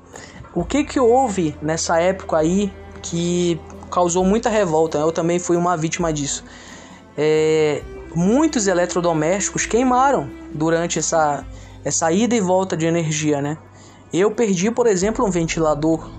O 0.52 0.64
que 0.64 0.82
que 0.82 0.98
houve 0.98 1.56
nessa 1.62 2.00
época 2.00 2.36
aí 2.38 2.72
que 3.02 3.60
causou 3.90 4.24
muita 4.24 4.48
revolta? 4.48 4.98
Eu 4.98 5.12
também 5.12 5.38
fui 5.38 5.56
uma 5.56 5.76
vítima 5.76 6.12
disso. 6.12 6.44
É, 7.16 7.82
muitos 8.14 8.66
eletrodomésticos 8.66 9.64
queimaram 9.64 10.28
durante 10.52 10.98
essa, 10.98 11.44
essa 11.84 12.10
ida 12.10 12.34
e 12.34 12.40
volta 12.40 12.76
de 12.76 12.84
energia, 12.84 13.40
né? 13.40 13.58
Eu 14.12 14.32
perdi, 14.32 14.72
por 14.72 14.88
exemplo, 14.88 15.24
um 15.24 15.30
ventilador, 15.30 16.10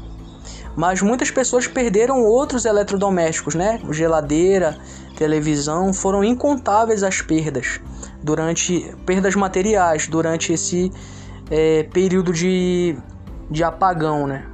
mas 0.77 1.01
muitas 1.01 1.29
pessoas 1.29 1.67
perderam 1.67 2.23
outros 2.23 2.63
eletrodomésticos, 2.63 3.53
né? 3.53 3.81
Geladeira, 3.91 4.77
televisão, 5.17 5.93
foram 5.93 6.23
incontáveis 6.23 7.03
as 7.03 7.21
perdas 7.21 7.81
durante 8.23 8.95
perdas 9.05 9.35
materiais 9.35 10.07
durante 10.07 10.53
esse 10.53 10.89
é, 11.49 11.83
período 11.83 12.31
de 12.31 12.95
de 13.51 13.63
apagão, 13.63 14.25
né? 14.25 14.45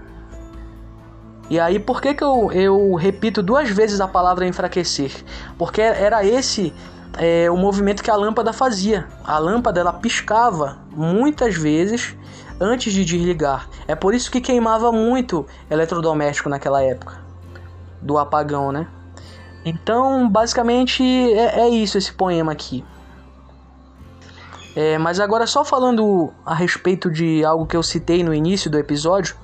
E 1.50 1.60
aí, 1.60 1.80
por 1.80 2.02
que, 2.02 2.14
que 2.14 2.24
eu, 2.24 2.52
eu 2.52 2.96
repito 2.96 3.42
duas 3.42 3.70
vezes 3.70 4.02
a 4.02 4.08
palavra 4.08 4.46
enfraquecer? 4.46 5.12
Porque 5.58 5.80
era 5.80 6.26
esse 6.26 6.74
é, 7.18 7.50
o 7.50 7.56
movimento 7.56 8.04
que 8.04 8.12
a 8.12 8.16
lâmpada 8.16 8.52
fazia. 8.52 9.08
A 9.24 9.38
lâmpada 9.38 9.80
ela 9.80 9.94
piscava 9.94 10.80
muitas 10.92 11.56
vezes 11.56 12.18
antes 12.60 12.92
de 12.92 13.06
desligar. 13.06 13.70
É 13.88 13.96
por 13.96 14.14
isso 14.14 14.30
que 14.30 14.42
queimava 14.42 14.92
muito 14.92 15.46
eletrodoméstico 15.70 16.50
naquela 16.50 16.84
época 16.84 17.18
do 18.02 18.18
apagão, 18.18 18.72
né? 18.72 18.88
Então, 19.64 20.30
basicamente 20.30 21.04
é, 21.04 21.62
é 21.62 21.70
isso 21.70 21.98
esse 21.98 22.12
poema 22.12 22.52
aqui. 22.52 22.84
É, 24.78 24.96
mas 25.00 25.20
agora 25.20 25.48
só 25.48 25.66
falando 25.66 26.32
a 26.46 26.54
respeito 26.54 27.10
de 27.10 27.44
algo 27.44 27.66
que 27.66 27.76
eu 27.76 27.82
citei 27.82 28.24
no 28.24 28.32
início 28.32 28.70
do 28.70 28.78
episódio, 28.78 29.36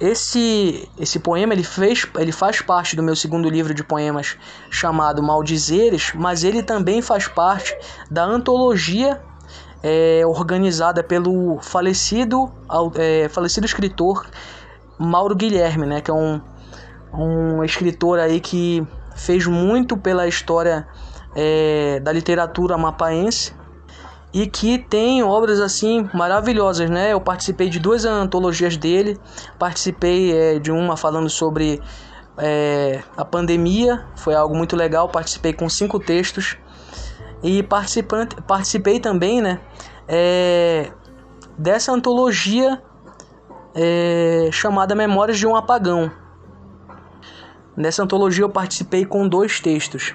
esse 0.00 0.90
esse 0.98 1.20
poema 1.20 1.52
ele 1.52 1.62
fez 1.62 2.04
ele 2.18 2.32
faz 2.32 2.60
parte 2.62 2.96
do 2.96 3.02
meu 3.02 3.14
segundo 3.14 3.48
livro 3.48 3.72
de 3.72 3.84
poemas 3.84 4.36
chamado 4.68 5.22
Maldizeres, 5.22 6.10
mas 6.16 6.42
ele 6.42 6.64
também 6.64 7.00
faz 7.00 7.28
parte 7.28 7.78
da 8.10 8.24
antologia 8.24 9.22
é, 9.84 10.22
organizada 10.26 11.00
pelo 11.00 11.60
falecido 11.60 12.50
é, 12.96 13.28
falecido 13.28 13.66
escritor 13.66 14.26
Mauro 14.98 15.36
Guilherme, 15.36 15.86
né, 15.86 16.00
que 16.00 16.10
é 16.10 16.14
um 16.14 16.40
um 17.14 17.62
escritor 17.62 18.18
aí 18.18 18.40
que 18.40 18.84
fez 19.14 19.46
muito 19.46 19.96
pela 19.96 20.26
história 20.26 20.88
é, 21.36 22.00
da 22.00 22.10
literatura 22.10 22.76
mapaense 22.76 23.54
e 24.36 24.46
que 24.46 24.76
tem 24.76 25.22
obras 25.22 25.62
assim 25.62 26.10
maravilhosas, 26.12 26.90
né? 26.90 27.10
Eu 27.10 27.18
participei 27.18 27.70
de 27.70 27.80
duas 27.80 28.04
antologias 28.04 28.76
dele, 28.76 29.18
participei 29.58 30.30
é, 30.30 30.58
de 30.58 30.70
uma 30.70 30.94
falando 30.94 31.30
sobre 31.30 31.80
é, 32.36 33.02
a 33.16 33.24
pandemia, 33.24 34.04
foi 34.14 34.34
algo 34.34 34.54
muito 34.54 34.76
legal, 34.76 35.08
participei 35.08 35.54
com 35.54 35.70
cinco 35.70 35.98
textos 35.98 36.58
e 37.42 37.62
participante, 37.62 38.36
participei 38.42 39.00
também, 39.00 39.40
né? 39.40 39.58
É, 40.06 40.92
dessa 41.56 41.90
antologia 41.90 42.82
é, 43.74 44.50
chamada 44.52 44.94
Memórias 44.94 45.38
de 45.38 45.46
um 45.46 45.56
Apagão. 45.56 46.12
Nessa 47.74 48.02
antologia 48.02 48.44
eu 48.44 48.50
participei 48.50 49.06
com 49.06 49.26
dois 49.26 49.60
textos. 49.60 50.14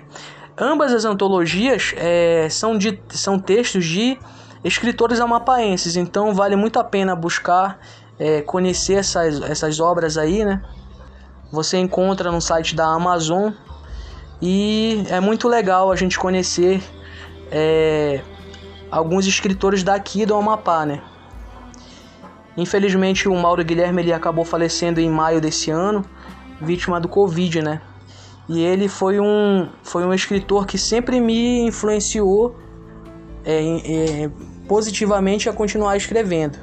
Ambas 0.63 0.93
as 0.93 1.05
antologias 1.05 1.91
é, 1.97 2.47
são, 2.47 2.77
de, 2.77 3.01
são 3.09 3.39
textos 3.39 3.83
de 3.83 4.15
escritores 4.63 5.19
amapaenses, 5.19 5.95
então 5.95 6.35
vale 6.35 6.55
muito 6.55 6.77
a 6.77 6.83
pena 6.83 7.15
buscar 7.15 7.79
é, 8.19 8.43
conhecer 8.43 8.93
essas, 8.93 9.41
essas 9.41 9.79
obras 9.79 10.19
aí, 10.19 10.45
né? 10.45 10.61
Você 11.51 11.79
encontra 11.79 12.31
no 12.31 12.39
site 12.39 12.75
da 12.75 12.85
Amazon 12.85 13.51
e 14.39 15.03
é 15.09 15.19
muito 15.19 15.47
legal 15.47 15.91
a 15.91 15.95
gente 15.95 16.19
conhecer 16.19 16.79
é, 17.49 18.21
alguns 18.91 19.25
escritores 19.25 19.81
daqui 19.81 20.27
do 20.27 20.35
Amapá, 20.35 20.85
né? 20.85 21.01
Infelizmente 22.55 23.27
o 23.27 23.35
Mauro 23.35 23.65
Guilherme 23.65 24.03
ele 24.03 24.13
acabou 24.13 24.45
falecendo 24.45 24.99
em 24.99 25.09
maio 25.09 25.41
desse 25.41 25.71
ano, 25.71 26.05
vítima 26.61 27.01
do 27.01 27.07
Covid, 27.07 27.63
né? 27.63 27.81
E 28.51 28.61
ele 28.61 28.89
foi 28.89 29.17
um, 29.17 29.69
foi 29.81 30.03
um 30.05 30.13
escritor 30.13 30.65
que 30.65 30.77
sempre 30.77 31.21
me 31.21 31.61
influenciou 31.61 32.53
é, 33.45 34.25
é, 34.25 34.31
positivamente 34.67 35.47
a 35.47 35.53
continuar 35.53 35.95
escrevendo. 35.95 36.59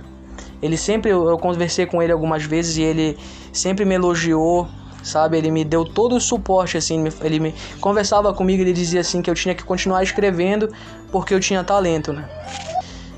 Ele 0.60 0.76
sempre, 0.76 1.10
eu 1.10 1.38
conversei 1.38 1.86
com 1.86 2.02
ele 2.02 2.12
algumas 2.12 2.44
vezes 2.44 2.76
e 2.76 2.82
ele 2.82 3.16
sempre 3.54 3.86
me 3.86 3.94
elogiou, 3.94 4.68
sabe? 5.02 5.38
Ele 5.38 5.50
me 5.50 5.64
deu 5.64 5.82
todo 5.82 6.16
o 6.16 6.20
suporte, 6.20 6.76
assim, 6.76 7.02
ele 7.22 7.40
me 7.40 7.54
conversava 7.80 8.34
comigo, 8.34 8.60
ele 8.62 8.74
dizia 8.74 9.00
assim 9.00 9.22
que 9.22 9.30
eu 9.30 9.34
tinha 9.34 9.54
que 9.54 9.64
continuar 9.64 10.02
escrevendo 10.02 10.68
porque 11.10 11.32
eu 11.32 11.40
tinha 11.40 11.64
talento, 11.64 12.12
né? 12.12 12.28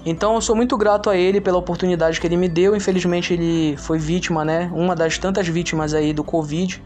Então 0.06 0.36
eu 0.36 0.40
sou 0.40 0.54
muito 0.54 0.76
grato 0.76 1.10
a 1.10 1.16
ele 1.16 1.40
pela 1.40 1.58
oportunidade 1.58 2.20
que 2.20 2.26
ele 2.26 2.36
me 2.36 2.48
deu. 2.48 2.76
Infelizmente 2.76 3.34
ele 3.34 3.76
foi 3.78 3.98
vítima, 3.98 4.44
né? 4.44 4.70
Uma 4.72 4.94
das 4.94 5.18
tantas 5.18 5.48
vítimas 5.48 5.92
aí 5.92 6.12
do 6.12 6.22
Covid. 6.22 6.80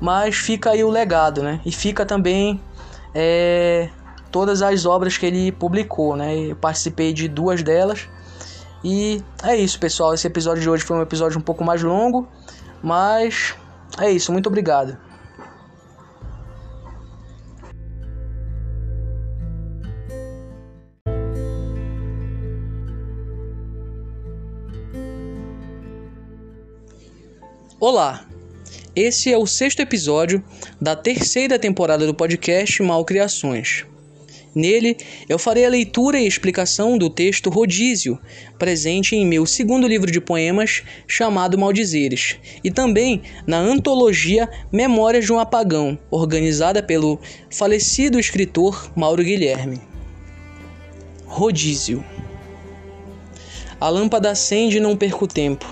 Mas 0.00 0.36
fica 0.36 0.70
aí 0.70 0.84
o 0.84 0.90
legado, 0.90 1.42
né? 1.42 1.60
E 1.64 1.72
fica 1.72 2.04
também 2.04 2.60
é, 3.14 3.88
todas 4.30 4.60
as 4.60 4.84
obras 4.84 5.16
que 5.16 5.24
ele 5.24 5.50
publicou, 5.52 6.16
né? 6.16 6.36
Eu 6.36 6.56
participei 6.56 7.12
de 7.12 7.28
duas 7.28 7.62
delas. 7.62 8.08
E 8.84 9.22
é 9.42 9.56
isso, 9.56 9.80
pessoal. 9.80 10.12
Esse 10.12 10.26
episódio 10.26 10.62
de 10.62 10.68
hoje 10.68 10.84
foi 10.84 10.96
um 10.96 11.02
episódio 11.02 11.38
um 11.38 11.42
pouco 11.42 11.64
mais 11.64 11.82
longo, 11.82 12.28
mas 12.82 13.54
é 13.98 14.10
isso. 14.10 14.32
Muito 14.32 14.48
obrigado. 14.48 14.98
Olá, 27.78 28.25
esse 28.96 29.30
é 29.30 29.36
o 29.36 29.46
sexto 29.46 29.80
episódio 29.80 30.42
da 30.80 30.96
terceira 30.96 31.58
temporada 31.58 32.06
do 32.06 32.14
podcast 32.14 32.82
Malcriações. 32.82 33.84
Nele, 34.54 34.96
eu 35.28 35.38
farei 35.38 35.66
a 35.66 35.68
leitura 35.68 36.18
e 36.18 36.26
explicação 36.26 36.96
do 36.96 37.10
texto 37.10 37.50
Rodízio, 37.50 38.18
presente 38.58 39.14
em 39.14 39.26
meu 39.26 39.44
segundo 39.44 39.86
livro 39.86 40.10
de 40.10 40.18
poemas 40.18 40.82
chamado 41.06 41.58
Maldizeres, 41.58 42.38
e 42.64 42.70
também 42.70 43.20
na 43.46 43.58
antologia 43.58 44.48
Memórias 44.72 45.26
de 45.26 45.32
um 45.34 45.38
Apagão, 45.38 45.98
organizada 46.10 46.82
pelo 46.82 47.20
falecido 47.50 48.18
escritor 48.18 48.90
Mauro 48.96 49.22
Guilherme. 49.22 49.78
Rodízio. 51.26 52.02
A 53.78 53.90
lâmpada 53.90 54.30
acende 54.30 54.78
e 54.78 54.80
não 54.80 54.96
perco 54.96 55.26
tempo. 55.26 55.66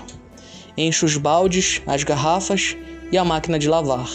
Encho 0.77 1.07
os 1.07 1.17
baldes, 1.17 1.81
as 1.87 2.03
garrafas 2.03 2.77
e 3.11 3.17
a 3.17 3.23
máquina 3.25 3.59
de 3.59 3.69
lavar. 3.69 4.09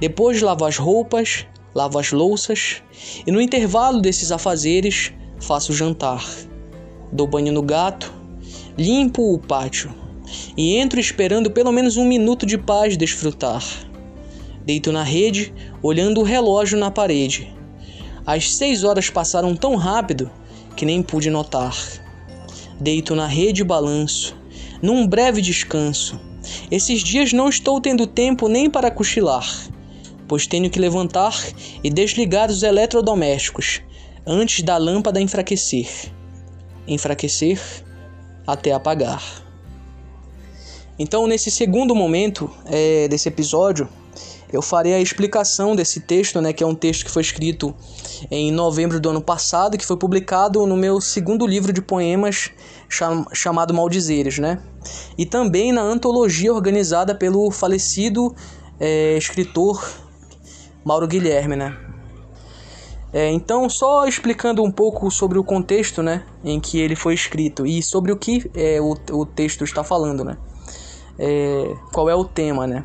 Depois 0.00 0.42
lavo 0.42 0.64
as 0.64 0.76
roupas, 0.76 1.46
lavo 1.74 1.98
as 1.98 2.12
louças 2.12 2.82
e 3.26 3.30
no 3.30 3.40
intervalo 3.40 4.00
desses 4.00 4.30
afazeres 4.30 5.12
faço 5.38 5.72
o 5.72 5.74
jantar. 5.74 6.24
Dou 7.12 7.26
banho 7.26 7.52
no 7.52 7.62
gato, 7.62 8.12
limpo 8.76 9.34
o 9.34 9.38
pátio 9.38 9.94
e 10.56 10.76
entro 10.76 10.98
esperando 10.98 11.50
pelo 11.50 11.72
menos 11.72 11.96
um 11.96 12.04
minuto 12.04 12.44
de 12.44 12.58
paz 12.58 12.96
desfrutar. 12.96 13.62
Deito 14.64 14.90
na 14.90 15.02
rede, 15.02 15.54
olhando 15.82 16.20
o 16.20 16.24
relógio 16.24 16.76
na 16.76 16.90
parede. 16.90 17.54
As 18.26 18.52
seis 18.54 18.82
horas 18.82 19.08
passaram 19.08 19.54
tão 19.54 19.76
rápido 19.76 20.30
que 20.74 20.84
nem 20.84 21.02
pude 21.02 21.30
notar. 21.30 21.76
Deito 22.80 23.14
na 23.14 23.26
rede 23.26 23.62
e 23.62 23.64
balanço, 23.64 24.36
num 24.82 25.06
breve 25.06 25.40
descanso. 25.40 26.20
Esses 26.70 27.02
dias 27.02 27.32
não 27.32 27.48
estou 27.48 27.80
tendo 27.80 28.06
tempo 28.06 28.48
nem 28.48 28.68
para 28.70 28.90
cochilar, 28.90 29.46
pois 30.26 30.46
tenho 30.46 30.70
que 30.70 30.78
levantar 30.78 31.34
e 31.82 31.90
desligar 31.90 32.50
os 32.50 32.62
eletrodomésticos 32.62 33.82
antes 34.26 34.62
da 34.62 34.76
lâmpada 34.76 35.20
enfraquecer. 35.20 35.88
Enfraquecer 36.86 37.60
até 38.46 38.72
apagar. 38.72 39.22
Então, 40.98 41.26
nesse 41.26 41.50
segundo 41.50 41.94
momento 41.94 42.50
é, 42.66 43.06
desse 43.08 43.28
episódio, 43.28 43.88
eu 44.52 44.62
farei 44.62 44.94
a 44.94 45.00
explicação 45.00 45.74
desse 45.74 46.00
texto, 46.00 46.40
né, 46.40 46.52
que 46.52 46.62
é 46.62 46.66
um 46.66 46.74
texto 46.74 47.04
que 47.04 47.10
foi 47.10 47.22
escrito 47.22 47.74
em 48.30 48.50
novembro 48.50 48.98
do 49.00 49.10
ano 49.10 49.20
passado, 49.20 49.76
que 49.76 49.84
foi 49.84 49.96
publicado 49.96 50.64
no 50.66 50.76
meu 50.76 51.00
segundo 51.00 51.46
livro 51.46 51.72
de 51.72 51.82
poemas 51.82 52.50
cham 52.88 53.26
chamado 53.32 53.74
Maldizeres, 53.74 54.38
né? 54.38 54.62
E 55.16 55.24
também 55.24 55.72
na 55.72 55.82
antologia 55.82 56.52
organizada 56.52 57.14
pelo 57.14 57.50
falecido 57.50 58.34
é, 58.78 59.16
escritor 59.16 59.82
Mauro 60.84 61.06
Guilherme, 61.06 61.56
né? 61.56 61.76
É, 63.12 63.30
então, 63.30 63.68
só 63.68 64.06
explicando 64.06 64.62
um 64.62 64.70
pouco 64.70 65.10
sobre 65.10 65.38
o 65.38 65.44
contexto, 65.44 66.02
né, 66.02 66.24
em 66.44 66.60
que 66.60 66.78
ele 66.78 66.94
foi 66.94 67.14
escrito 67.14 67.66
e 67.66 67.82
sobre 67.82 68.12
o 68.12 68.16
que 68.16 68.50
é, 68.54 68.80
o, 68.80 68.94
o 69.12 69.24
texto 69.24 69.64
está 69.64 69.82
falando, 69.82 70.22
né? 70.24 70.36
É, 71.18 71.74
qual 71.92 72.10
é 72.10 72.14
o 72.14 72.24
tema, 72.24 72.66
né? 72.66 72.84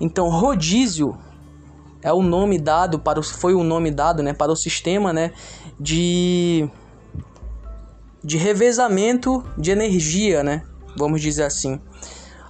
Então, 0.00 0.28
rodízio 0.28 1.16
é 2.02 2.12
o 2.12 2.22
nome 2.22 2.58
dado 2.58 2.98
para 2.98 3.18
o, 3.18 3.22
foi 3.22 3.54
o 3.54 3.64
nome 3.64 3.90
dado, 3.90 4.22
né, 4.22 4.34
para 4.34 4.52
o 4.52 4.56
sistema, 4.56 5.12
né, 5.12 5.32
de 5.80 6.68
de 8.22 8.38
revezamento 8.38 9.44
de 9.56 9.70
energia, 9.70 10.42
né? 10.42 10.62
Vamos 10.96 11.20
dizer 11.20 11.44
assim. 11.44 11.80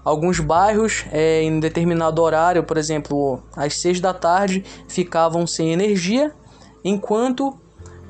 Alguns 0.04 0.38
bairros, 0.38 1.06
é, 1.10 1.42
em 1.42 1.58
determinado 1.58 2.20
horário, 2.20 2.62
por 2.62 2.76
exemplo, 2.76 3.42
às 3.56 3.78
seis 3.78 4.00
da 4.00 4.12
tarde, 4.12 4.62
ficavam 4.86 5.46
sem 5.46 5.72
energia, 5.72 6.34
enquanto 6.84 7.58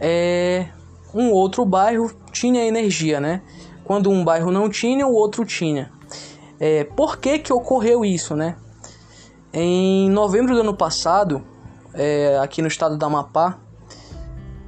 é, 0.00 0.66
um 1.14 1.30
outro 1.30 1.64
bairro 1.64 2.10
tinha 2.32 2.64
energia, 2.64 3.20
né? 3.20 3.42
Quando 3.84 4.10
um 4.10 4.24
bairro 4.24 4.50
não 4.50 4.68
tinha, 4.68 5.06
o 5.06 5.14
outro 5.14 5.44
tinha. 5.44 5.92
É, 6.58 6.82
por 6.82 7.18
que, 7.18 7.38
que 7.38 7.52
ocorreu 7.52 8.04
isso, 8.04 8.34
né? 8.34 8.56
Em 9.52 10.10
novembro 10.10 10.52
do 10.52 10.62
ano 10.62 10.74
passado, 10.74 11.44
é, 11.92 12.36
aqui 12.42 12.60
no 12.60 12.66
estado 12.66 12.98
do 12.98 13.06
Amapá, 13.06 13.58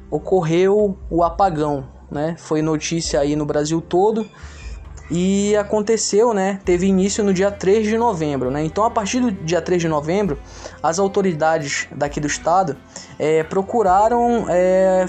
ocorreu 0.08 0.96
o 1.10 1.24
apagão, 1.24 1.88
né? 2.08 2.36
Foi 2.38 2.62
notícia 2.62 3.18
aí 3.18 3.34
no 3.34 3.44
Brasil 3.44 3.80
todo 3.80 4.24
e 5.10 5.54
aconteceu, 5.56 6.34
né? 6.34 6.60
Teve 6.64 6.86
início 6.86 7.22
no 7.22 7.32
dia 7.32 7.50
3 7.50 7.86
de 7.86 7.96
novembro, 7.96 8.50
né? 8.50 8.64
Então, 8.64 8.84
a 8.84 8.90
partir 8.90 9.20
do 9.20 9.30
dia 9.30 9.62
3 9.62 9.82
de 9.82 9.88
novembro, 9.88 10.38
as 10.82 10.98
autoridades 10.98 11.86
daqui 11.92 12.18
do 12.18 12.26
estado 12.26 12.76
é, 13.18 13.42
procuraram, 13.44 14.46
é, 14.48 15.06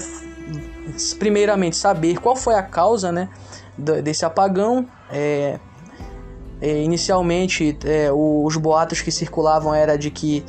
primeiramente, 1.18 1.76
saber 1.76 2.18
qual 2.18 2.36
foi 2.36 2.54
a 2.54 2.62
causa, 2.62 3.10
né? 3.10 3.28
Desse 3.76 4.24
apagão, 4.24 4.86
é, 5.10 5.58
inicialmente, 6.60 7.78
os 8.12 8.56
boatos 8.56 9.00
que 9.00 9.12
circulavam 9.12 9.72
era 9.72 9.96
de 9.96 10.10
que 10.10 10.44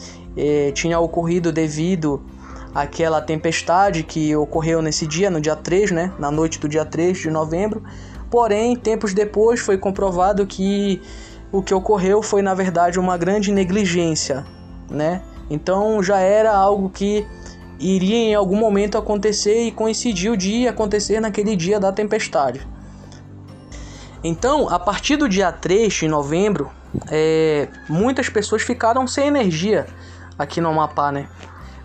tinha 0.74 1.00
ocorrido 1.00 1.52
devido 1.52 2.26
àquela 2.74 3.22
tempestade 3.22 4.04
que 4.04 4.36
ocorreu 4.36 4.82
nesse 4.82 5.06
dia, 5.06 5.30
no 5.30 5.40
dia 5.40 5.56
3, 5.56 5.92
né, 5.92 6.14
na 6.18 6.32
noite 6.32 6.60
do 6.60 6.68
dia 6.68 6.86
3 6.86 7.18
de 7.18 7.30
novembro. 7.30 7.84
Porém, 8.30 8.76
tempos 8.76 9.14
depois 9.14 9.60
foi 9.60 9.78
comprovado 9.78 10.46
que 10.46 11.02
o 11.52 11.62
que 11.62 11.74
ocorreu 11.74 12.22
foi 12.22 12.42
na 12.42 12.54
verdade 12.54 13.00
uma 13.00 13.18
grande 13.18 13.52
negligência, 13.52 14.46
né? 14.90 15.24
Então 15.50 16.02
já 16.04 16.20
era 16.20 16.56
algo 16.56 16.90
que 16.90 17.26
iria 17.80 18.18
em 18.18 18.36
algum 18.36 18.58
momento 18.58 18.98
acontecer 18.98 19.64
e 19.64 19.72
coincidiu 19.72 20.36
de 20.36 20.68
acontecer 20.68 21.20
naquele 21.20 21.56
dia 21.56 21.80
da 21.80 21.92
tempestade. 21.92 22.68
Então, 24.24 24.70
a 24.70 24.78
partir 24.78 25.16
do 25.16 25.30
dia 25.30 25.52
3 25.52 25.94
de 25.94 26.08
novembro, 26.08 26.70
é, 27.10 27.70
muitas 27.88 28.28
pessoas 28.28 28.62
ficaram 28.62 29.08
sem 29.08 29.28
energia 29.28 29.88
aqui 30.38 30.60
no 30.60 30.70
Amapá, 30.70 31.12
né? 31.12 31.30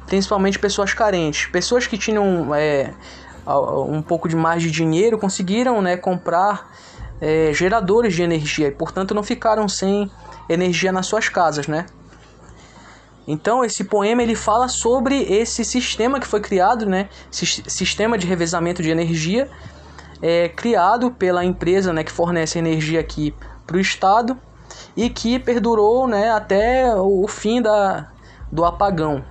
Principalmente 0.06 0.58
pessoas 0.58 0.92
carentes. 0.92 1.46
Pessoas 1.46 1.86
que 1.86 1.96
tinham 1.96 2.52
é, 2.54 2.92
um 3.46 4.02
pouco 4.02 4.28
de 4.28 4.36
mais 4.36 4.62
de 4.62 4.70
dinheiro 4.70 5.18
conseguiram 5.18 5.82
né, 5.82 5.96
comprar 5.96 6.70
é, 7.20 7.52
geradores 7.52 8.14
de 8.14 8.22
energia 8.22 8.68
e, 8.68 8.70
portanto, 8.70 9.14
não 9.14 9.22
ficaram 9.22 9.68
sem 9.68 10.10
energia 10.48 10.92
nas 10.92 11.06
suas 11.06 11.28
casas, 11.28 11.66
né? 11.66 11.86
Então, 13.26 13.64
esse 13.64 13.84
poema 13.84 14.22
ele 14.22 14.34
fala 14.34 14.68
sobre 14.68 15.22
esse 15.22 15.64
sistema 15.64 16.20
que 16.20 16.26
foi 16.26 16.40
criado, 16.40 16.84
né? 16.84 17.08
Sistema 17.30 18.18
de 18.18 18.26
revezamento 18.26 18.82
de 18.82 18.90
energia 18.90 19.50
é, 20.20 20.48
criado 20.48 21.10
pela 21.10 21.44
empresa 21.44 21.92
né, 21.92 22.04
que 22.04 22.12
fornece 22.12 22.58
energia 22.58 23.00
aqui 23.00 23.34
para 23.66 23.76
o 23.76 23.80
estado 23.80 24.38
e 24.96 25.10
que 25.10 25.38
perdurou 25.38 26.06
né, 26.06 26.30
até 26.30 26.94
o 26.96 27.26
fim 27.28 27.60
da, 27.60 28.10
do 28.50 28.64
apagão. 28.64 29.24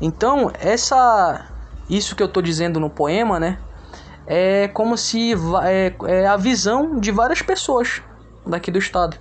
Então, 0.00 0.50
essa, 0.58 1.51
isso 1.88 2.16
que 2.16 2.22
eu 2.22 2.26
estou 2.26 2.42
dizendo 2.42 2.80
no 2.80 2.90
poema, 2.90 3.38
né, 3.38 3.58
é 4.26 4.68
como 4.68 4.96
se 4.96 5.34
é, 5.64 5.94
é, 6.06 6.26
a 6.26 6.36
visão 6.36 6.98
de 6.98 7.10
várias 7.10 7.42
pessoas 7.42 8.02
daqui 8.46 8.70
do 8.70 8.78
estado. 8.78 9.16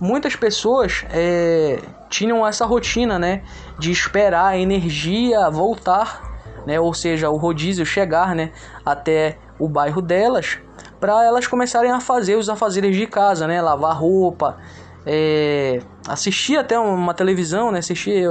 Muitas 0.00 0.34
pessoas 0.34 1.04
é, 1.10 1.80
tinham 2.08 2.46
essa 2.46 2.66
rotina, 2.66 3.18
né, 3.18 3.42
de 3.78 3.90
esperar 3.90 4.46
a 4.46 4.58
energia 4.58 5.48
voltar, 5.50 6.22
né, 6.66 6.78
ou 6.78 6.92
seja, 6.92 7.30
o 7.30 7.36
rodízio 7.36 7.86
chegar, 7.86 8.34
né, 8.34 8.52
até 8.84 9.38
o 9.58 9.68
bairro 9.68 10.02
delas 10.02 10.58
para 11.02 11.24
elas 11.24 11.48
começarem 11.48 11.90
a 11.90 12.00
fazer 12.00 12.36
os 12.36 12.48
afazeres 12.48 12.96
de 12.96 13.08
casa, 13.08 13.44
né? 13.48 13.60
Lavar 13.60 13.98
roupa, 13.98 14.56
é, 15.04 15.80
assistir 16.06 16.56
até 16.56 16.78
uma 16.78 17.12
televisão, 17.12 17.72
né? 17.72 17.80
Assistir, 17.80 18.24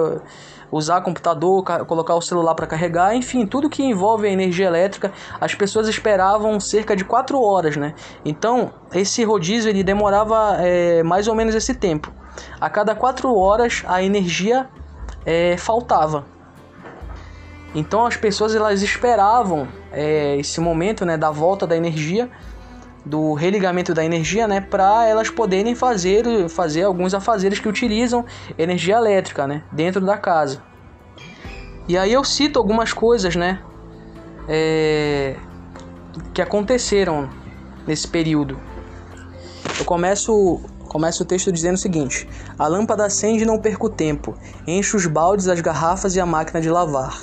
usar 0.71 1.01
computador, 1.01 1.63
colocar 1.86 2.15
o 2.15 2.21
celular 2.21 2.55
para 2.55 2.65
carregar, 2.65 3.15
enfim, 3.15 3.45
tudo 3.45 3.69
que 3.69 3.84
envolve 3.84 4.27
a 4.27 4.31
energia 4.31 4.67
elétrica, 4.67 5.12
as 5.39 5.53
pessoas 5.53 5.88
esperavam 5.88 6.60
cerca 6.60 6.95
de 6.95 7.03
4 7.03 7.41
horas, 7.41 7.75
né? 7.75 7.93
Então, 8.23 8.71
esse 8.93 9.23
rodízio 9.23 9.69
ele 9.69 9.84
demorava 9.84 10.57
é, 10.60 11.03
mais 11.03 11.27
ou 11.27 11.36
menos 11.36 11.53
esse 11.53 11.73
tempo. 11.73 12.12
A 12.60 12.69
cada 12.69 12.95
4 12.95 13.36
horas 13.36 13.84
a 13.86 14.01
energia 14.01 14.69
é, 15.25 15.57
faltava. 15.57 16.25
Então 17.73 18.05
as 18.05 18.17
pessoas 18.17 18.53
elas 18.53 18.81
esperavam 18.81 19.67
é, 19.91 20.36
esse 20.38 20.60
momento 20.60 21.05
né, 21.05 21.17
da 21.17 21.31
volta 21.31 21.65
da 21.65 21.75
energia, 21.75 22.29
do 23.06 23.34
religamento 23.34 23.94
da 23.94 24.06
energia, 24.06 24.48
né, 24.48 24.62
para 24.62 25.06
elas 25.08 25.30
poderem 25.30 25.74
fazer, 25.76 26.50
fazer 26.50 26.84
alguns 26.84 27.14
afazeres 27.14 27.60
que 27.60 27.68
utilizam 27.68 28.26
energia 28.58 28.98
elétrica 28.98 29.48
né, 29.48 29.64
dentro 29.72 30.02
da 30.02 30.18
casa. 30.18 30.62
E 31.88 31.98
aí 31.98 32.14
eu 32.14 32.24
cito 32.24 32.60
algumas 32.60 32.94
coisas 32.94 33.36
né, 33.36 33.62
é, 34.48 35.36
que 36.34 36.42
aconteceram 36.42 37.30
nesse 37.88 38.08
período. 38.08 38.60
Eu 39.80 39.86
começo 39.86 40.62
Começa 40.92 41.24
o 41.24 41.26
texto 41.26 41.54
dizendo 41.54 41.76
o 41.76 41.78
seguinte: 41.78 42.28
A 42.60 42.68
lâmpada 42.68 43.06
acende 43.06 43.44
e 43.44 43.46
não 43.46 43.58
perco 43.58 43.90
tempo, 43.90 44.36
enche 44.68 44.98
os 44.98 45.06
baldes, 45.06 45.48
as 45.48 45.62
garrafas 45.62 46.18
e 46.18 46.20
a 46.20 46.26
máquina 46.26 46.60
de 46.60 46.70
lavar. 46.70 47.18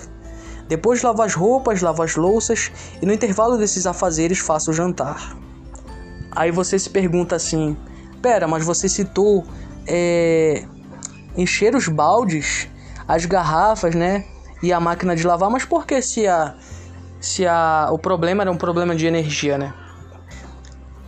Depois 0.66 1.02
lavo 1.02 1.20
as 1.20 1.34
roupas, 1.34 1.82
lavo 1.82 2.02
as 2.02 2.16
louças 2.16 2.72
e 3.02 3.04
no 3.04 3.12
intervalo 3.12 3.58
desses 3.58 3.86
afazeres 3.86 4.38
faço 4.38 4.70
o 4.70 4.72
jantar. 4.74 5.36
Aí 6.38 6.52
você 6.52 6.78
se 6.78 6.88
pergunta 6.88 7.34
assim: 7.34 7.76
pera, 8.22 8.46
mas 8.46 8.64
você 8.64 8.88
citou 8.88 9.44
é, 9.88 10.64
encher 11.36 11.74
os 11.74 11.88
baldes, 11.88 12.68
as 13.08 13.26
garrafas, 13.26 13.92
né? 13.96 14.24
E 14.62 14.72
a 14.72 14.78
máquina 14.78 15.16
de 15.16 15.26
lavar, 15.26 15.50
mas 15.50 15.64
por 15.64 15.84
que 15.84 16.00
se, 16.00 16.28
a, 16.28 16.54
se 17.20 17.44
a, 17.44 17.88
o 17.90 17.98
problema 17.98 18.44
era 18.44 18.52
um 18.52 18.56
problema 18.56 18.94
de 18.94 19.04
energia, 19.04 19.58
né? 19.58 19.74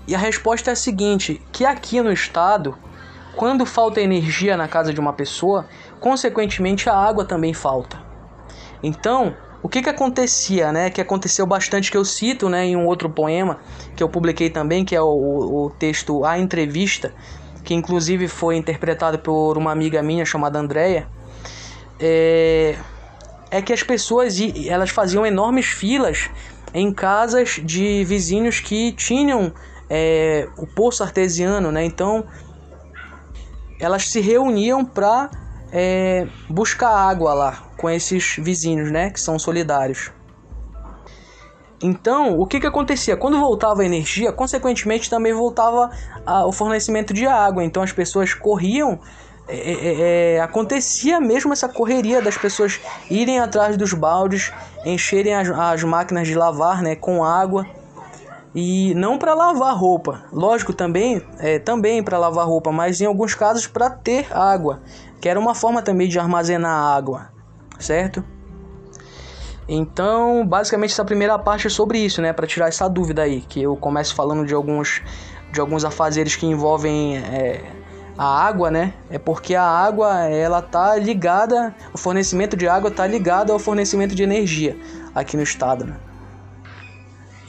E 0.04 0.16
a 0.16 0.18
resposta 0.18 0.70
é 0.70 0.72
a 0.72 0.76
seguinte: 0.76 1.40
que 1.52 1.64
aqui 1.64 2.00
no 2.00 2.10
estado, 2.10 2.76
quando 3.36 3.64
falta 3.64 4.00
energia 4.00 4.56
na 4.56 4.66
casa 4.66 4.92
de 4.92 4.98
uma 4.98 5.12
pessoa, 5.12 5.64
consequentemente 6.00 6.90
a 6.90 6.96
água 6.96 7.24
também 7.24 7.54
falta. 7.54 8.02
Então, 8.82 9.36
o 9.62 9.68
que 9.68 9.82
que 9.82 9.88
acontecia, 9.88 10.72
né? 10.72 10.90
Que 10.90 11.00
aconteceu 11.00 11.46
bastante 11.46 11.90
que 11.90 11.96
eu 11.96 12.04
cito, 12.04 12.48
né, 12.48 12.64
em 12.66 12.76
um 12.76 12.86
outro 12.86 13.10
poema 13.10 13.58
que 13.94 14.02
eu 14.02 14.08
publiquei 14.08 14.48
também, 14.48 14.84
que 14.84 14.96
é 14.96 15.02
o, 15.02 15.06
o 15.66 15.70
texto 15.78 16.24
A 16.24 16.38
Entrevista, 16.38 17.12
que 17.62 17.74
inclusive 17.74 18.26
foi 18.26 18.56
interpretado 18.56 19.18
por 19.18 19.58
uma 19.58 19.70
amiga 19.70 20.02
minha 20.02 20.24
chamada 20.24 20.58
Andrea. 20.58 21.06
é, 22.00 22.76
é 23.50 23.60
que 23.60 23.72
as 23.72 23.82
pessoas 23.82 24.36
elas 24.66 24.90
faziam 24.90 25.26
enormes 25.26 25.66
filas 25.66 26.30
em 26.72 26.92
casas 26.92 27.60
de 27.62 28.04
vizinhos 28.04 28.60
que 28.60 28.92
tinham 28.92 29.52
é, 29.88 30.48
o 30.56 30.66
poço 30.66 31.02
artesiano, 31.02 31.72
né? 31.72 31.84
Então 31.84 32.24
elas 33.80 34.08
se 34.08 34.20
reuniam 34.20 34.84
para 34.84 35.30
é, 35.72 36.26
buscar 36.48 36.90
água 36.90 37.34
lá 37.34 37.62
com 37.76 37.88
esses 37.88 38.36
vizinhos, 38.38 38.90
né? 38.90 39.10
Que 39.10 39.20
são 39.20 39.38
solidários. 39.38 40.10
Então, 41.82 42.38
o 42.38 42.46
que, 42.46 42.60
que 42.60 42.66
acontecia? 42.66 43.16
Quando 43.16 43.38
voltava 43.38 43.82
a 43.82 43.86
energia, 43.86 44.32
consequentemente 44.32 45.08
também 45.08 45.32
voltava 45.32 45.90
a, 46.26 46.46
o 46.46 46.52
fornecimento 46.52 47.14
de 47.14 47.26
água. 47.26 47.64
Então 47.64 47.82
as 47.82 47.92
pessoas 47.92 48.34
corriam 48.34 49.00
é, 49.48 49.56
é, 49.56 50.34
é, 50.36 50.40
acontecia 50.40 51.20
mesmo 51.20 51.52
essa 51.52 51.68
correria 51.68 52.22
das 52.22 52.38
pessoas 52.38 52.80
irem 53.10 53.40
atrás 53.40 53.76
dos 53.76 53.92
baldes, 53.92 54.52
encherem 54.84 55.34
as, 55.34 55.50
as 55.50 55.82
máquinas 55.82 56.28
de 56.28 56.36
lavar 56.36 56.82
né, 56.82 56.94
com 56.94 57.24
água 57.24 57.66
e 58.54 58.94
não 58.94 59.18
para 59.18 59.34
lavar 59.34 59.74
roupa. 59.76 60.22
Lógico, 60.32 60.72
também 60.72 61.20
é, 61.40 61.58
também 61.58 62.00
para 62.00 62.16
lavar 62.16 62.46
roupa, 62.46 62.70
mas 62.70 63.00
em 63.00 63.06
alguns 63.06 63.34
casos 63.34 63.66
para 63.66 63.90
ter 63.90 64.28
água, 64.30 64.82
que 65.20 65.28
era 65.28 65.38
uma 65.38 65.54
forma 65.54 65.82
também 65.82 66.08
de 66.08 66.18
armazenar 66.18 66.72
água, 66.72 67.30
certo? 67.78 68.24
Então, 69.68 70.44
basicamente 70.46 70.90
essa 70.90 71.04
primeira 71.04 71.38
parte 71.38 71.66
é 71.66 71.70
sobre 71.70 71.98
isso, 71.98 72.20
né, 72.20 72.32
para 72.32 72.46
tirar 72.46 72.68
essa 72.68 72.88
dúvida 72.88 73.22
aí, 73.22 73.42
que 73.42 73.62
eu 73.62 73.76
começo 73.76 74.14
falando 74.14 74.44
de 74.44 74.54
alguns 74.54 75.02
de 75.52 75.60
alguns 75.60 75.84
afazeres 75.84 76.36
que 76.36 76.46
envolvem 76.46 77.18
é, 77.18 77.60
a 78.16 78.46
água, 78.46 78.70
né? 78.70 78.94
É 79.10 79.18
porque 79.18 79.54
a 79.54 79.64
água 79.64 80.26
ela 80.26 80.62
tá 80.62 80.94
ligada, 80.96 81.74
o 81.92 81.98
fornecimento 81.98 82.56
de 82.56 82.68
água 82.68 82.90
tá 82.90 83.04
ligado 83.04 83.52
ao 83.52 83.58
fornecimento 83.58 84.14
de 84.14 84.22
energia 84.22 84.76
aqui 85.12 85.36
no 85.36 85.42
estado, 85.42 85.84
né? 85.84 85.96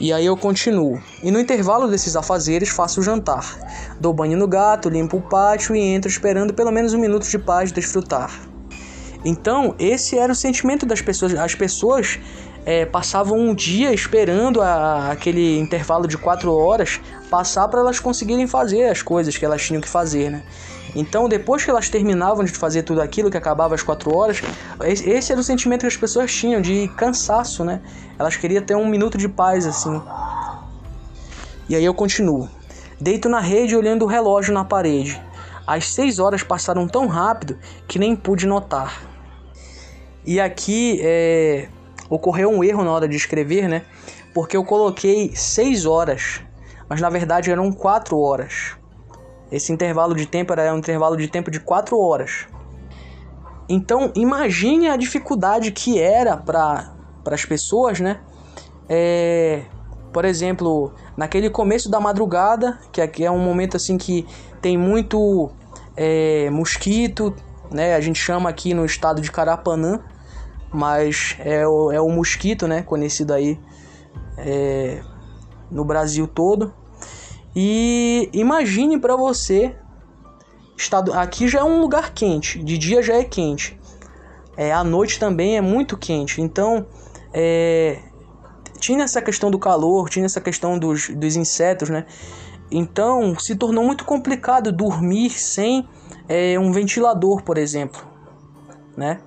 E 0.02 0.12
aí 0.12 0.26
eu 0.26 0.36
continuo. 0.36 1.00
E 1.22 1.30
no 1.30 1.38
intervalo 1.38 1.86
desses 1.86 2.16
afazeres 2.16 2.70
faço 2.70 2.98
o 2.98 3.04
jantar. 3.04 3.56
Dou 4.00 4.12
banho 4.12 4.36
no 4.36 4.48
gato, 4.48 4.88
limpo 4.88 5.18
o 5.18 5.22
pátio 5.22 5.76
e 5.76 5.80
entro 5.80 6.10
esperando 6.10 6.52
pelo 6.52 6.72
menos 6.72 6.92
um 6.92 6.98
minuto 6.98 7.24
de 7.24 7.38
paz 7.38 7.70
desfrutar. 7.70 8.32
Então, 9.24 9.76
esse 9.78 10.18
era 10.18 10.32
o 10.32 10.34
sentimento 10.34 10.84
das 10.84 11.00
pessoas. 11.00 11.36
As 11.36 11.54
pessoas 11.54 12.18
é, 12.66 12.84
passavam 12.84 13.38
um 13.38 13.54
dia 13.54 13.94
esperando 13.94 14.60
a, 14.60 15.12
aquele 15.12 15.60
intervalo 15.60 16.08
de 16.08 16.18
quatro 16.18 16.52
horas 16.52 17.00
passar 17.30 17.68
para 17.68 17.78
elas 17.78 18.00
conseguirem 18.00 18.48
fazer 18.48 18.88
as 18.88 19.02
coisas 19.02 19.38
que 19.38 19.44
elas 19.44 19.62
tinham 19.62 19.80
que 19.80 19.88
fazer, 19.88 20.32
né? 20.32 20.42
Então, 20.94 21.28
depois 21.28 21.64
que 21.64 21.70
elas 21.70 21.88
terminavam 21.88 22.44
de 22.44 22.52
fazer 22.52 22.82
tudo 22.82 23.00
aquilo 23.00 23.30
que 23.30 23.36
acabava 23.36 23.74
às 23.74 23.82
quatro 23.82 24.14
horas, 24.14 24.42
esse 24.84 25.32
era 25.32 25.40
o 25.40 25.44
sentimento 25.44 25.80
que 25.80 25.86
as 25.86 25.96
pessoas 25.96 26.32
tinham 26.32 26.60
de 26.60 26.88
cansaço, 26.96 27.64
né? 27.64 27.80
Elas 28.18 28.36
queriam 28.36 28.62
ter 28.62 28.76
um 28.76 28.86
minuto 28.86 29.16
de 29.16 29.28
paz 29.28 29.66
assim. 29.66 30.02
E 31.68 31.74
aí 31.74 31.84
eu 31.84 31.94
continuo. 31.94 32.48
Deito 33.00 33.28
na 33.28 33.40
rede 33.40 33.74
olhando 33.74 34.04
o 34.04 34.06
relógio 34.06 34.52
na 34.52 34.64
parede. 34.64 35.20
As 35.66 35.92
seis 35.92 36.18
horas 36.18 36.42
passaram 36.42 36.86
tão 36.86 37.06
rápido 37.06 37.58
que 37.88 37.98
nem 37.98 38.14
pude 38.14 38.46
notar. 38.46 39.02
E 40.24 40.38
aqui 40.40 41.00
é, 41.02 41.68
ocorreu 42.08 42.50
um 42.50 42.62
erro 42.62 42.84
na 42.84 42.92
hora 42.92 43.08
de 43.08 43.16
escrever, 43.16 43.68
né? 43.68 43.82
Porque 44.34 44.56
eu 44.56 44.64
coloquei 44.64 45.34
6 45.34 45.84
horas, 45.84 46.40
mas 46.88 47.00
na 47.00 47.10
verdade 47.10 47.50
eram 47.50 47.72
4 47.72 48.18
horas. 48.18 48.76
Esse 49.52 49.70
intervalo 49.70 50.14
de 50.14 50.24
tempo 50.24 50.52
era 50.54 50.72
um 50.74 50.78
intervalo 50.78 51.14
de 51.14 51.28
tempo 51.28 51.50
de 51.50 51.60
4 51.60 51.98
horas. 51.98 52.48
Então, 53.68 54.10
imagine 54.16 54.88
a 54.88 54.96
dificuldade 54.96 55.70
que 55.70 56.00
era 56.00 56.36
para 56.36 56.94
as 57.26 57.44
pessoas, 57.44 58.00
né? 58.00 58.20
É, 58.88 59.62
por 60.10 60.24
exemplo, 60.24 60.92
naquele 61.16 61.50
começo 61.50 61.90
da 61.90 62.00
madrugada, 62.00 62.78
que 62.90 63.00
aqui 63.00 63.24
é 63.24 63.30
um 63.30 63.38
momento 63.38 63.76
assim 63.76 63.98
que 63.98 64.26
tem 64.62 64.76
muito 64.76 65.50
é, 65.94 66.48
mosquito, 66.50 67.34
né? 67.70 67.94
A 67.94 68.00
gente 68.00 68.18
chama 68.18 68.48
aqui 68.48 68.72
no 68.72 68.86
estado 68.86 69.20
de 69.20 69.30
Carapanã, 69.30 70.00
mas 70.72 71.36
é 71.40 71.66
o, 71.66 71.92
é 71.92 72.00
o 72.00 72.08
mosquito, 72.08 72.66
né? 72.66 72.82
Conhecido 72.82 73.34
aí 73.34 73.60
é, 74.38 75.02
no 75.70 75.84
Brasil 75.84 76.26
todo. 76.26 76.72
E 77.54 78.30
imagine 78.32 78.98
para 78.98 79.14
você, 79.14 79.76
estado, 80.76 81.12
aqui 81.12 81.46
já 81.46 81.60
é 81.60 81.64
um 81.64 81.80
lugar 81.80 82.12
quente, 82.12 82.62
de 82.62 82.78
dia 82.78 83.02
já 83.02 83.14
é 83.14 83.24
quente, 83.24 83.78
é, 84.56 84.72
à 84.72 84.82
noite 84.82 85.18
também 85.18 85.56
é 85.56 85.60
muito 85.60 85.96
quente, 85.96 86.40
então 86.40 86.86
é, 87.32 87.98
tinha 88.78 89.04
essa 89.04 89.20
questão 89.20 89.50
do 89.50 89.58
calor, 89.58 90.08
tinha 90.08 90.24
essa 90.24 90.40
questão 90.40 90.78
dos, 90.78 91.08
dos 91.08 91.36
insetos, 91.36 91.88
né? 91.88 92.06
Então 92.70 93.38
se 93.38 93.54
tornou 93.54 93.84
muito 93.84 94.04
complicado 94.04 94.72
dormir 94.72 95.30
sem 95.30 95.86
é, 96.28 96.58
um 96.58 96.72
ventilador, 96.72 97.42
por 97.42 97.58
exemplo, 97.58 98.02
né? 98.96 99.20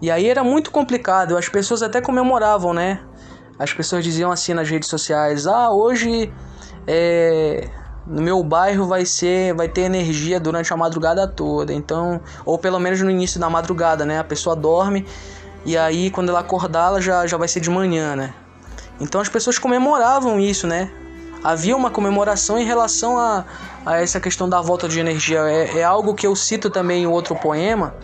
E 0.00 0.10
aí 0.10 0.28
era 0.28 0.44
muito 0.44 0.70
complicado, 0.70 1.36
as 1.36 1.48
pessoas 1.48 1.82
até 1.82 2.00
comemoravam, 2.00 2.74
né? 2.74 3.02
As 3.58 3.72
pessoas 3.72 4.04
diziam 4.04 4.30
assim 4.30 4.52
nas 4.52 4.68
redes 4.68 4.88
sociais: 4.88 5.46
"Ah, 5.46 5.70
hoje 5.70 6.32
é, 6.86 7.68
no 8.06 8.22
meu 8.22 8.42
bairro 8.42 8.86
vai 8.86 9.04
ser, 9.04 9.54
vai 9.54 9.68
ter 9.68 9.82
energia 9.82 10.40
durante 10.40 10.72
a 10.72 10.76
madrugada 10.76 11.26
toda". 11.26 11.72
Então, 11.72 12.20
ou 12.44 12.58
pelo 12.58 12.78
menos 12.78 13.00
no 13.00 13.10
início 13.10 13.40
da 13.40 13.48
madrugada, 13.50 14.04
né? 14.04 14.18
A 14.18 14.24
pessoa 14.24 14.56
dorme 14.56 15.06
e 15.64 15.76
aí 15.76 16.10
quando 16.10 16.30
ela 16.30 16.40
acordar, 16.40 16.88
ela 16.88 17.00
já 17.00 17.26
já 17.26 17.36
vai 17.36 17.48
ser 17.48 17.60
de 17.60 17.70
manhã, 17.70 18.16
né? 18.16 18.34
Então 19.00 19.20
as 19.20 19.28
pessoas 19.28 19.58
comemoravam 19.58 20.38
isso, 20.38 20.66
né? 20.66 20.90
Havia 21.42 21.76
uma 21.76 21.90
comemoração 21.90 22.56
em 22.56 22.64
relação 22.64 23.18
a, 23.18 23.44
a 23.84 24.00
essa 24.00 24.20
questão 24.20 24.48
da 24.48 24.60
volta 24.60 24.88
de 24.88 25.00
energia. 25.00 25.40
É, 25.40 25.78
é 25.78 25.84
algo 25.84 26.14
que 26.14 26.24
eu 26.24 26.36
cito 26.36 26.70
também 26.70 27.02
em 27.02 27.06
outro 27.06 27.34
poema, 27.34 27.94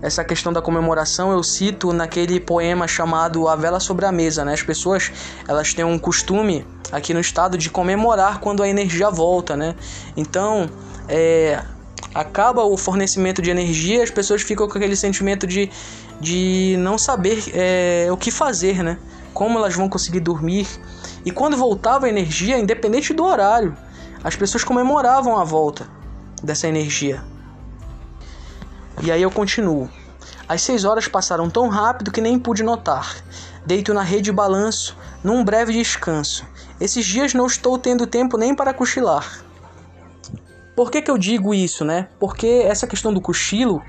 essa 0.00 0.22
questão 0.22 0.52
da 0.52 0.62
comemoração 0.62 1.32
eu 1.32 1.42
cito 1.42 1.92
naquele 1.92 2.38
poema 2.38 2.86
chamado 2.86 3.48
A 3.48 3.56
Vela 3.56 3.80
sobre 3.80 4.06
a 4.06 4.12
Mesa, 4.12 4.44
né? 4.44 4.52
As 4.54 4.62
pessoas, 4.62 5.10
elas 5.46 5.74
têm 5.74 5.84
um 5.84 5.98
costume 5.98 6.64
aqui 6.92 7.12
no 7.12 7.20
estado 7.20 7.58
de 7.58 7.68
comemorar 7.68 8.38
quando 8.38 8.62
a 8.62 8.68
energia 8.68 9.10
volta, 9.10 9.56
né? 9.56 9.74
Então, 10.16 10.70
é, 11.08 11.62
acaba 12.14 12.62
o 12.62 12.76
fornecimento 12.76 13.42
de 13.42 13.50
energia, 13.50 14.02
as 14.02 14.10
pessoas 14.10 14.42
ficam 14.42 14.68
com 14.68 14.78
aquele 14.78 14.96
sentimento 14.96 15.46
de, 15.46 15.70
de 16.20 16.76
não 16.78 16.96
saber 16.96 17.42
é, 17.52 18.08
o 18.10 18.16
que 18.16 18.30
fazer, 18.30 18.82
né? 18.84 18.98
Como 19.34 19.58
elas 19.58 19.74
vão 19.74 19.88
conseguir 19.88 20.20
dormir. 20.20 20.66
E 21.24 21.32
quando 21.32 21.56
voltava 21.56 22.06
a 22.06 22.08
energia, 22.08 22.56
independente 22.56 23.12
do 23.12 23.24
horário, 23.24 23.76
as 24.22 24.36
pessoas 24.36 24.62
comemoravam 24.62 25.38
a 25.38 25.44
volta 25.44 25.88
dessa 26.42 26.68
energia. 26.68 27.22
E 29.00 29.12
aí 29.12 29.22
eu 29.22 29.30
continuo. 29.30 29.88
As 30.48 30.62
seis 30.62 30.84
horas 30.84 31.06
passaram 31.06 31.48
tão 31.48 31.68
rápido 31.68 32.10
que 32.10 32.20
nem 32.20 32.38
pude 32.38 32.62
notar. 32.62 33.16
Deito 33.66 33.92
na 33.92 34.02
rede 34.02 34.30
e 34.30 34.32
balanço, 34.32 34.96
num 35.22 35.44
breve 35.44 35.72
descanso. 35.72 36.44
Esses 36.80 37.04
dias 37.04 37.34
não 37.34 37.46
estou 37.46 37.78
tendo 37.78 38.06
tempo 38.06 38.38
nem 38.38 38.54
para 38.54 38.72
cochilar. 38.72 39.44
Por 40.74 40.90
que, 40.90 41.02
que 41.02 41.10
eu 41.10 41.18
digo 41.18 41.52
isso, 41.52 41.84
né? 41.84 42.08
Porque 42.18 42.46
essa 42.64 42.86
questão 42.86 43.12
do 43.12 43.20
cochilo 43.20 43.82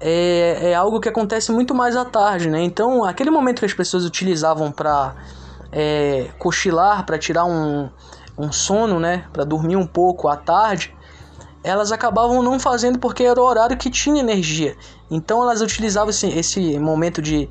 é, 0.00 0.70
é 0.70 0.74
algo 0.74 1.00
que 1.00 1.08
acontece 1.08 1.50
muito 1.52 1.74
mais 1.74 1.96
à 1.96 2.04
tarde, 2.04 2.50
né? 2.50 2.60
Então, 2.62 3.04
aquele 3.04 3.30
momento 3.30 3.60
que 3.60 3.66
as 3.66 3.74
pessoas 3.74 4.04
utilizavam 4.04 4.70
para 4.70 5.14
é, 5.72 6.28
cochilar, 6.38 7.06
para 7.06 7.18
tirar 7.18 7.44
um, 7.44 7.88
um 8.36 8.52
sono, 8.52 9.00
né? 9.00 9.26
Para 9.32 9.44
dormir 9.44 9.76
um 9.76 9.86
pouco 9.86 10.28
à 10.28 10.36
tarde, 10.36 10.94
elas 11.62 11.92
acabavam 11.92 12.42
não 12.42 12.58
fazendo 12.58 12.98
porque 12.98 13.24
era 13.24 13.40
o 13.40 13.44
horário 13.44 13.76
que 13.76 13.90
tinha 13.90 14.20
energia. 14.20 14.76
Então 15.10 15.42
elas 15.42 15.60
utilizavam 15.60 16.10
esse, 16.10 16.26
esse 16.28 16.78
momento 16.78 17.20
de, 17.20 17.48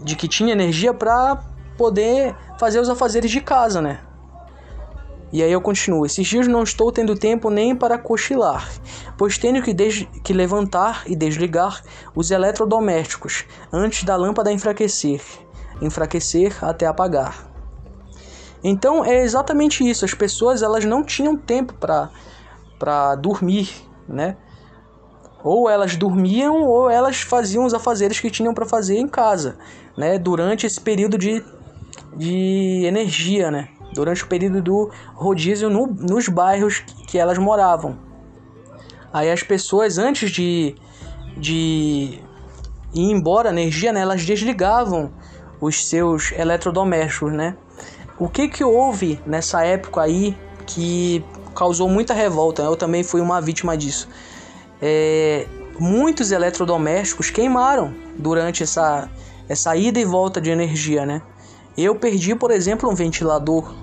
de 0.00 0.16
que 0.16 0.28
tinha 0.28 0.52
energia 0.52 0.94
para 0.94 1.42
poder 1.76 2.36
fazer 2.58 2.80
os 2.80 2.88
afazeres 2.88 3.30
de 3.30 3.40
casa, 3.40 3.80
né? 3.80 4.00
E 5.30 5.42
aí 5.42 5.52
eu 5.52 5.60
continuo. 5.60 6.06
Esses 6.06 6.26
dias 6.26 6.48
não 6.48 6.62
estou 6.62 6.90
tendo 6.90 7.14
tempo 7.14 7.50
nem 7.50 7.76
para 7.76 7.98
cochilar, 7.98 8.66
pois 9.16 9.36
tenho 9.36 9.62
que, 9.62 9.74
que 9.74 10.32
levantar 10.32 11.02
e 11.06 11.14
desligar 11.14 11.82
os 12.14 12.30
eletrodomésticos 12.30 13.44
antes 13.70 14.04
da 14.04 14.16
lâmpada 14.16 14.50
enfraquecer, 14.50 15.20
enfraquecer 15.82 16.64
até 16.64 16.86
apagar. 16.86 17.46
Então 18.64 19.04
é 19.04 19.22
exatamente 19.22 19.88
isso. 19.88 20.04
As 20.04 20.14
pessoas 20.14 20.62
elas 20.62 20.84
não 20.84 21.04
tinham 21.04 21.36
tempo 21.36 21.74
para 21.74 22.10
para 22.78 23.14
dormir, 23.14 23.70
né? 24.08 24.36
Ou 25.42 25.68
elas 25.68 25.96
dormiam 25.96 26.62
ou 26.62 26.90
elas 26.90 27.20
faziam 27.20 27.64
os 27.64 27.74
afazeres 27.74 28.18
que 28.18 28.30
tinham 28.30 28.54
para 28.54 28.66
fazer 28.66 28.98
em 28.98 29.08
casa, 29.08 29.58
né? 29.96 30.18
Durante 30.18 30.66
esse 30.66 30.80
período 30.80 31.16
de, 31.16 31.44
de 32.16 32.84
energia, 32.84 33.50
né? 33.50 33.68
Durante 33.94 34.24
o 34.24 34.26
período 34.26 34.60
do 34.62 34.90
rodízio 35.14 35.70
no, 35.70 35.86
nos 35.86 36.28
bairros 36.28 36.80
que 37.06 37.18
elas 37.18 37.38
moravam. 37.38 37.98
Aí 39.12 39.30
as 39.30 39.42
pessoas 39.42 39.96
antes 39.98 40.30
de, 40.30 40.74
de 41.36 42.20
ir 42.94 43.10
embora 43.10 43.48
a 43.48 43.52
energia, 43.52 43.92
né, 43.92 44.00
elas 44.00 44.24
desligavam 44.24 45.10
os 45.60 45.88
seus 45.88 46.32
eletrodomésticos, 46.32 47.32
né? 47.32 47.56
O 48.18 48.28
que 48.28 48.48
que 48.48 48.64
houve 48.64 49.20
nessa 49.24 49.64
época 49.64 50.02
aí 50.02 50.36
que 50.66 51.24
causou 51.58 51.88
muita 51.88 52.14
revolta? 52.14 52.62
Eu 52.62 52.76
também 52.76 53.02
fui 53.02 53.20
uma 53.20 53.40
vítima 53.40 53.76
disso. 53.76 54.08
É, 54.80 55.44
muitos 55.76 56.30
eletrodomésticos 56.30 57.30
queimaram 57.30 57.92
durante 58.16 58.62
essa, 58.62 59.10
essa 59.48 59.74
ida 59.74 59.98
e 59.98 60.04
volta 60.04 60.40
de 60.40 60.50
energia, 60.50 61.04
né? 61.04 61.20
Eu 61.76 61.96
perdi, 61.96 62.32
por 62.36 62.52
exemplo, 62.52 62.88
um 62.88 62.94
ventilador, 62.94 63.74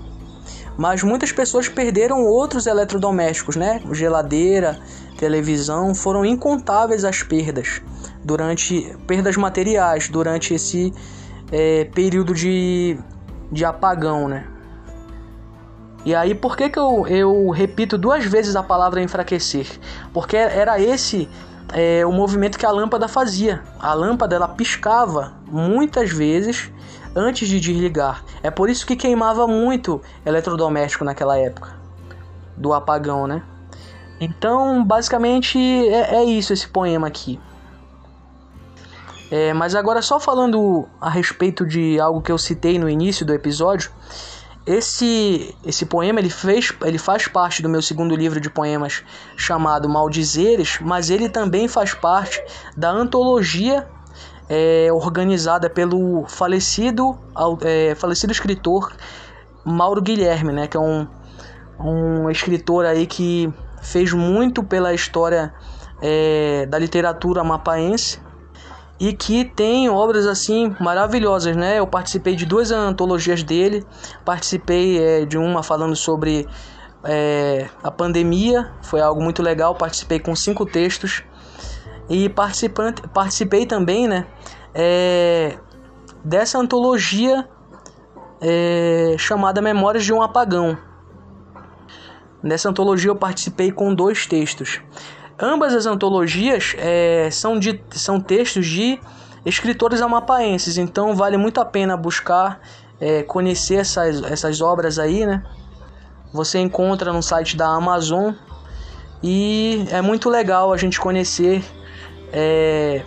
mas 0.78 1.02
muitas 1.02 1.32
pessoas 1.32 1.68
perderam 1.68 2.24
outros 2.24 2.66
eletrodomésticos, 2.66 3.56
né? 3.56 3.82
Geladeira, 3.92 4.80
televisão, 5.18 5.94
foram 5.94 6.24
incontáveis 6.24 7.04
as 7.04 7.22
perdas 7.22 7.82
durante 8.24 8.96
perdas 9.06 9.36
materiais 9.36 10.08
durante 10.08 10.54
esse 10.54 10.94
é, 11.52 11.84
período 11.84 12.32
de, 12.32 12.98
de 13.52 13.66
apagão, 13.66 14.28
né? 14.28 14.55
E 16.06 16.14
aí, 16.14 16.36
por 16.36 16.56
que, 16.56 16.70
que 16.70 16.78
eu, 16.78 17.04
eu 17.08 17.50
repito 17.50 17.98
duas 17.98 18.24
vezes 18.24 18.54
a 18.54 18.62
palavra 18.62 19.02
enfraquecer? 19.02 19.66
Porque 20.12 20.36
era 20.36 20.80
esse 20.80 21.28
é, 21.72 22.06
o 22.06 22.12
movimento 22.12 22.56
que 22.56 22.64
a 22.64 22.70
lâmpada 22.70 23.08
fazia. 23.08 23.60
A 23.80 23.92
lâmpada 23.92 24.36
ela 24.36 24.46
piscava 24.46 25.32
muitas 25.48 26.12
vezes 26.12 26.70
antes 27.12 27.48
de 27.48 27.58
desligar. 27.58 28.22
É 28.40 28.52
por 28.52 28.70
isso 28.70 28.86
que 28.86 28.94
queimava 28.94 29.48
muito 29.48 30.00
eletrodoméstico 30.24 31.04
naquela 31.04 31.36
época 31.36 31.74
do 32.56 32.72
apagão, 32.72 33.26
né? 33.26 33.42
Então, 34.20 34.84
basicamente 34.84 35.58
é, 35.58 36.18
é 36.18 36.24
isso 36.24 36.52
esse 36.52 36.68
poema 36.68 37.08
aqui. 37.08 37.40
É, 39.28 39.52
mas 39.52 39.74
agora 39.74 40.00
só 40.00 40.20
falando 40.20 40.86
a 41.00 41.10
respeito 41.10 41.66
de 41.66 41.98
algo 41.98 42.22
que 42.22 42.30
eu 42.30 42.38
citei 42.38 42.78
no 42.78 42.88
início 42.88 43.26
do 43.26 43.34
episódio, 43.34 43.90
esse 44.66 45.54
esse 45.64 45.86
poema 45.86 46.18
ele 46.18 46.28
fez 46.28 46.72
ele 46.84 46.98
faz 46.98 47.28
parte 47.28 47.62
do 47.62 47.68
meu 47.68 47.80
segundo 47.80 48.16
livro 48.16 48.40
de 48.40 48.50
poemas 48.50 49.04
chamado 49.36 49.88
Maldizeres, 49.88 50.78
mas 50.80 51.08
ele 51.08 51.28
também 51.28 51.68
faz 51.68 51.94
parte 51.94 52.42
da 52.76 52.90
antologia 52.90 53.86
é, 54.48 54.88
organizada 54.92 55.70
pelo 55.70 56.26
falecido 56.26 57.16
é, 57.62 57.94
falecido 57.94 58.32
escritor 58.32 58.92
Mauro 59.64 60.02
Guilherme, 60.02 60.52
né, 60.52 60.66
que 60.66 60.76
é 60.76 60.80
um 60.80 61.06
um 61.78 62.30
escritor 62.30 62.86
aí 62.86 63.06
que 63.06 63.52
fez 63.82 64.12
muito 64.12 64.64
pela 64.64 64.94
história 64.94 65.54
é, 66.02 66.66
da 66.66 66.78
literatura 66.78 67.44
mapaense 67.44 68.18
e 68.98 69.12
que 69.12 69.44
tem 69.44 69.88
obras 69.88 70.26
assim 70.26 70.74
maravilhosas, 70.80 71.56
né? 71.56 71.78
Eu 71.78 71.86
participei 71.86 72.34
de 72.34 72.46
duas 72.46 72.70
antologias 72.70 73.42
dele, 73.42 73.84
participei 74.24 74.98
é, 75.02 75.24
de 75.26 75.36
uma 75.36 75.62
falando 75.62 75.94
sobre 75.94 76.48
é, 77.04 77.68
a 77.82 77.90
pandemia, 77.90 78.72
foi 78.82 79.00
algo 79.00 79.22
muito 79.22 79.42
legal, 79.42 79.74
participei 79.74 80.18
com 80.18 80.34
cinco 80.34 80.64
textos 80.64 81.22
e 82.08 82.28
participante, 82.28 83.02
participei 83.08 83.66
também, 83.66 84.08
né? 84.08 84.26
É, 84.74 85.58
dessa 86.24 86.58
antologia 86.58 87.48
é, 88.40 89.14
chamada 89.18 89.60
Memórias 89.60 90.04
de 90.04 90.12
um 90.12 90.22
Apagão. 90.22 90.76
Nessa 92.42 92.68
antologia 92.68 93.10
eu 93.10 93.16
participei 93.16 93.72
com 93.72 93.94
dois 93.94 94.26
textos. 94.26 94.80
Ambas 95.38 95.74
as 95.74 95.84
antologias 95.84 96.74
é, 96.78 97.28
são, 97.30 97.58
de, 97.58 97.78
são 97.90 98.18
textos 98.18 98.66
de 98.66 98.98
escritores 99.44 100.00
amapaenses, 100.00 100.78
então 100.78 101.14
vale 101.14 101.36
muito 101.36 101.60
a 101.60 101.64
pena 101.64 101.96
buscar 101.96 102.58
é, 102.98 103.22
conhecer 103.22 103.76
essas, 103.76 104.22
essas 104.22 104.60
obras 104.62 104.98
aí, 104.98 105.26
né? 105.26 105.44
Você 106.32 106.58
encontra 106.58 107.12
no 107.12 107.22
site 107.22 107.56
da 107.56 107.66
Amazon 107.66 108.32
e 109.22 109.86
é 109.90 110.00
muito 110.00 110.30
legal 110.30 110.72
a 110.72 110.76
gente 110.76 110.98
conhecer 110.98 111.62
é, 112.32 113.02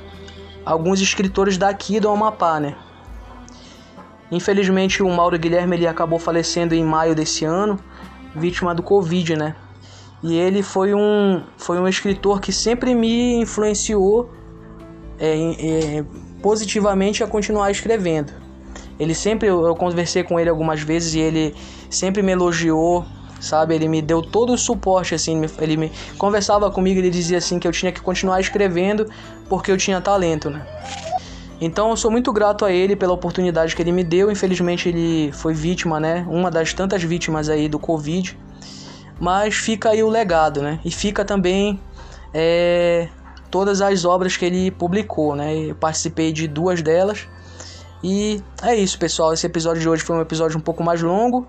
alguns 0.64 1.02
escritores 1.02 1.58
daqui 1.58 2.00
do 2.00 2.10
Amapá, 2.10 2.60
né? 2.60 2.76
Infelizmente 4.32 5.02
o 5.02 5.10
Mauro 5.10 5.38
Guilherme 5.38 5.76
ele 5.76 5.88
acabou 5.88 6.20
falecendo 6.20 6.76
em 6.76 6.84
maio 6.84 7.16
desse 7.16 7.44
ano, 7.44 7.80
vítima 8.36 8.76
do 8.76 8.84
Covid, 8.84 9.36
né? 9.36 9.56
E 10.22 10.36
ele 10.36 10.62
foi 10.62 10.94
um, 10.94 11.42
foi 11.58 11.80
um 11.80 11.88
escritor 11.88 12.42
que 12.42 12.52
sempre 12.52 12.94
me 12.94 13.36
influenciou 13.36 14.30
é, 15.18 15.98
é, 15.98 16.06
positivamente 16.42 17.24
a 17.24 17.28
continuar 17.28 17.72
escrevendo. 17.72 18.34
Ele 19.00 19.16
sempre, 19.16 19.48
eu 19.48 19.74
conversei 19.76 20.24
com 20.24 20.38
ele 20.38 20.50
algumas 20.50 20.82
vezes 20.82 21.14
e 21.14 21.20
ele 21.20 21.56
sempre 21.90 22.22
me 22.22 22.34
elogiou, 22.34 23.06
sabe? 23.40 23.74
Ele 23.74 23.88
me 23.88 24.02
deu 24.02 24.22
todo 24.22 24.52
o 24.52 24.58
suporte, 24.58 25.16
assim. 25.16 25.42
Ele 25.58 25.78
me 25.78 25.92
conversava 26.18 26.70
comigo, 26.70 27.00
ele 27.00 27.10
dizia 27.10 27.38
assim 27.38 27.60
que 27.60 27.68
eu 27.68 27.72
tinha 27.72 27.94
que 27.94 28.02
continuar 28.02 28.42
escrevendo 28.42 29.08
porque 29.48 29.72
eu 29.72 29.78
tinha 29.78 30.02
talento, 30.02 30.50
né? 30.50 30.66
Então 31.62 31.90
eu 31.90 31.98
sou 31.98 32.12
muito 32.12 32.32
grato 32.34 32.66
a 32.66 32.72
ele 32.72 32.96
pela 32.96 33.14
oportunidade 33.14 33.74
que 33.74 33.82
ele 33.82 33.94
me 33.94 34.04
deu. 34.04 34.30
Infelizmente 34.30 34.90
ele 34.90 35.32
foi 35.32 35.54
vítima, 35.54 35.98
né? 35.98 36.26
Uma 36.30 36.52
das 36.52 36.74
tantas 36.74 37.02
vítimas 37.02 37.48
aí 37.48 37.70
do 37.70 37.80
Covid 37.80 38.38
mas 39.20 39.56
fica 39.56 39.90
aí 39.90 40.04
o 40.04 40.10
legado, 40.10 40.62
né? 40.62 40.80
E 40.84 40.92
fica 40.92 41.26
também 41.26 41.80
é, 42.34 43.10
todas 43.52 43.82
as 43.82 44.06
obras 44.06 44.38
que 44.38 44.46
ele 44.46 44.72
publicou, 44.72 45.36
né? 45.36 45.56
Eu 45.56 45.76
participei 45.76 46.32
de 46.32 46.48
duas 46.48 46.82
delas. 46.82 47.28
E 48.04 48.42
é 48.64 48.76
isso, 48.76 48.98
pessoal. 48.98 49.34
Esse 49.34 49.46
episódio 49.46 49.82
de 49.82 49.90
hoje 49.90 50.04
foi 50.04 50.16
um 50.16 50.22
episódio 50.22 50.58
um 50.58 50.62
pouco 50.62 50.84
mais 50.84 51.02
longo, 51.02 51.46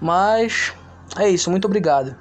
mas 0.00 0.72
é 1.18 1.28
isso. 1.28 1.50
Muito 1.50 1.64
obrigado. 1.64 2.14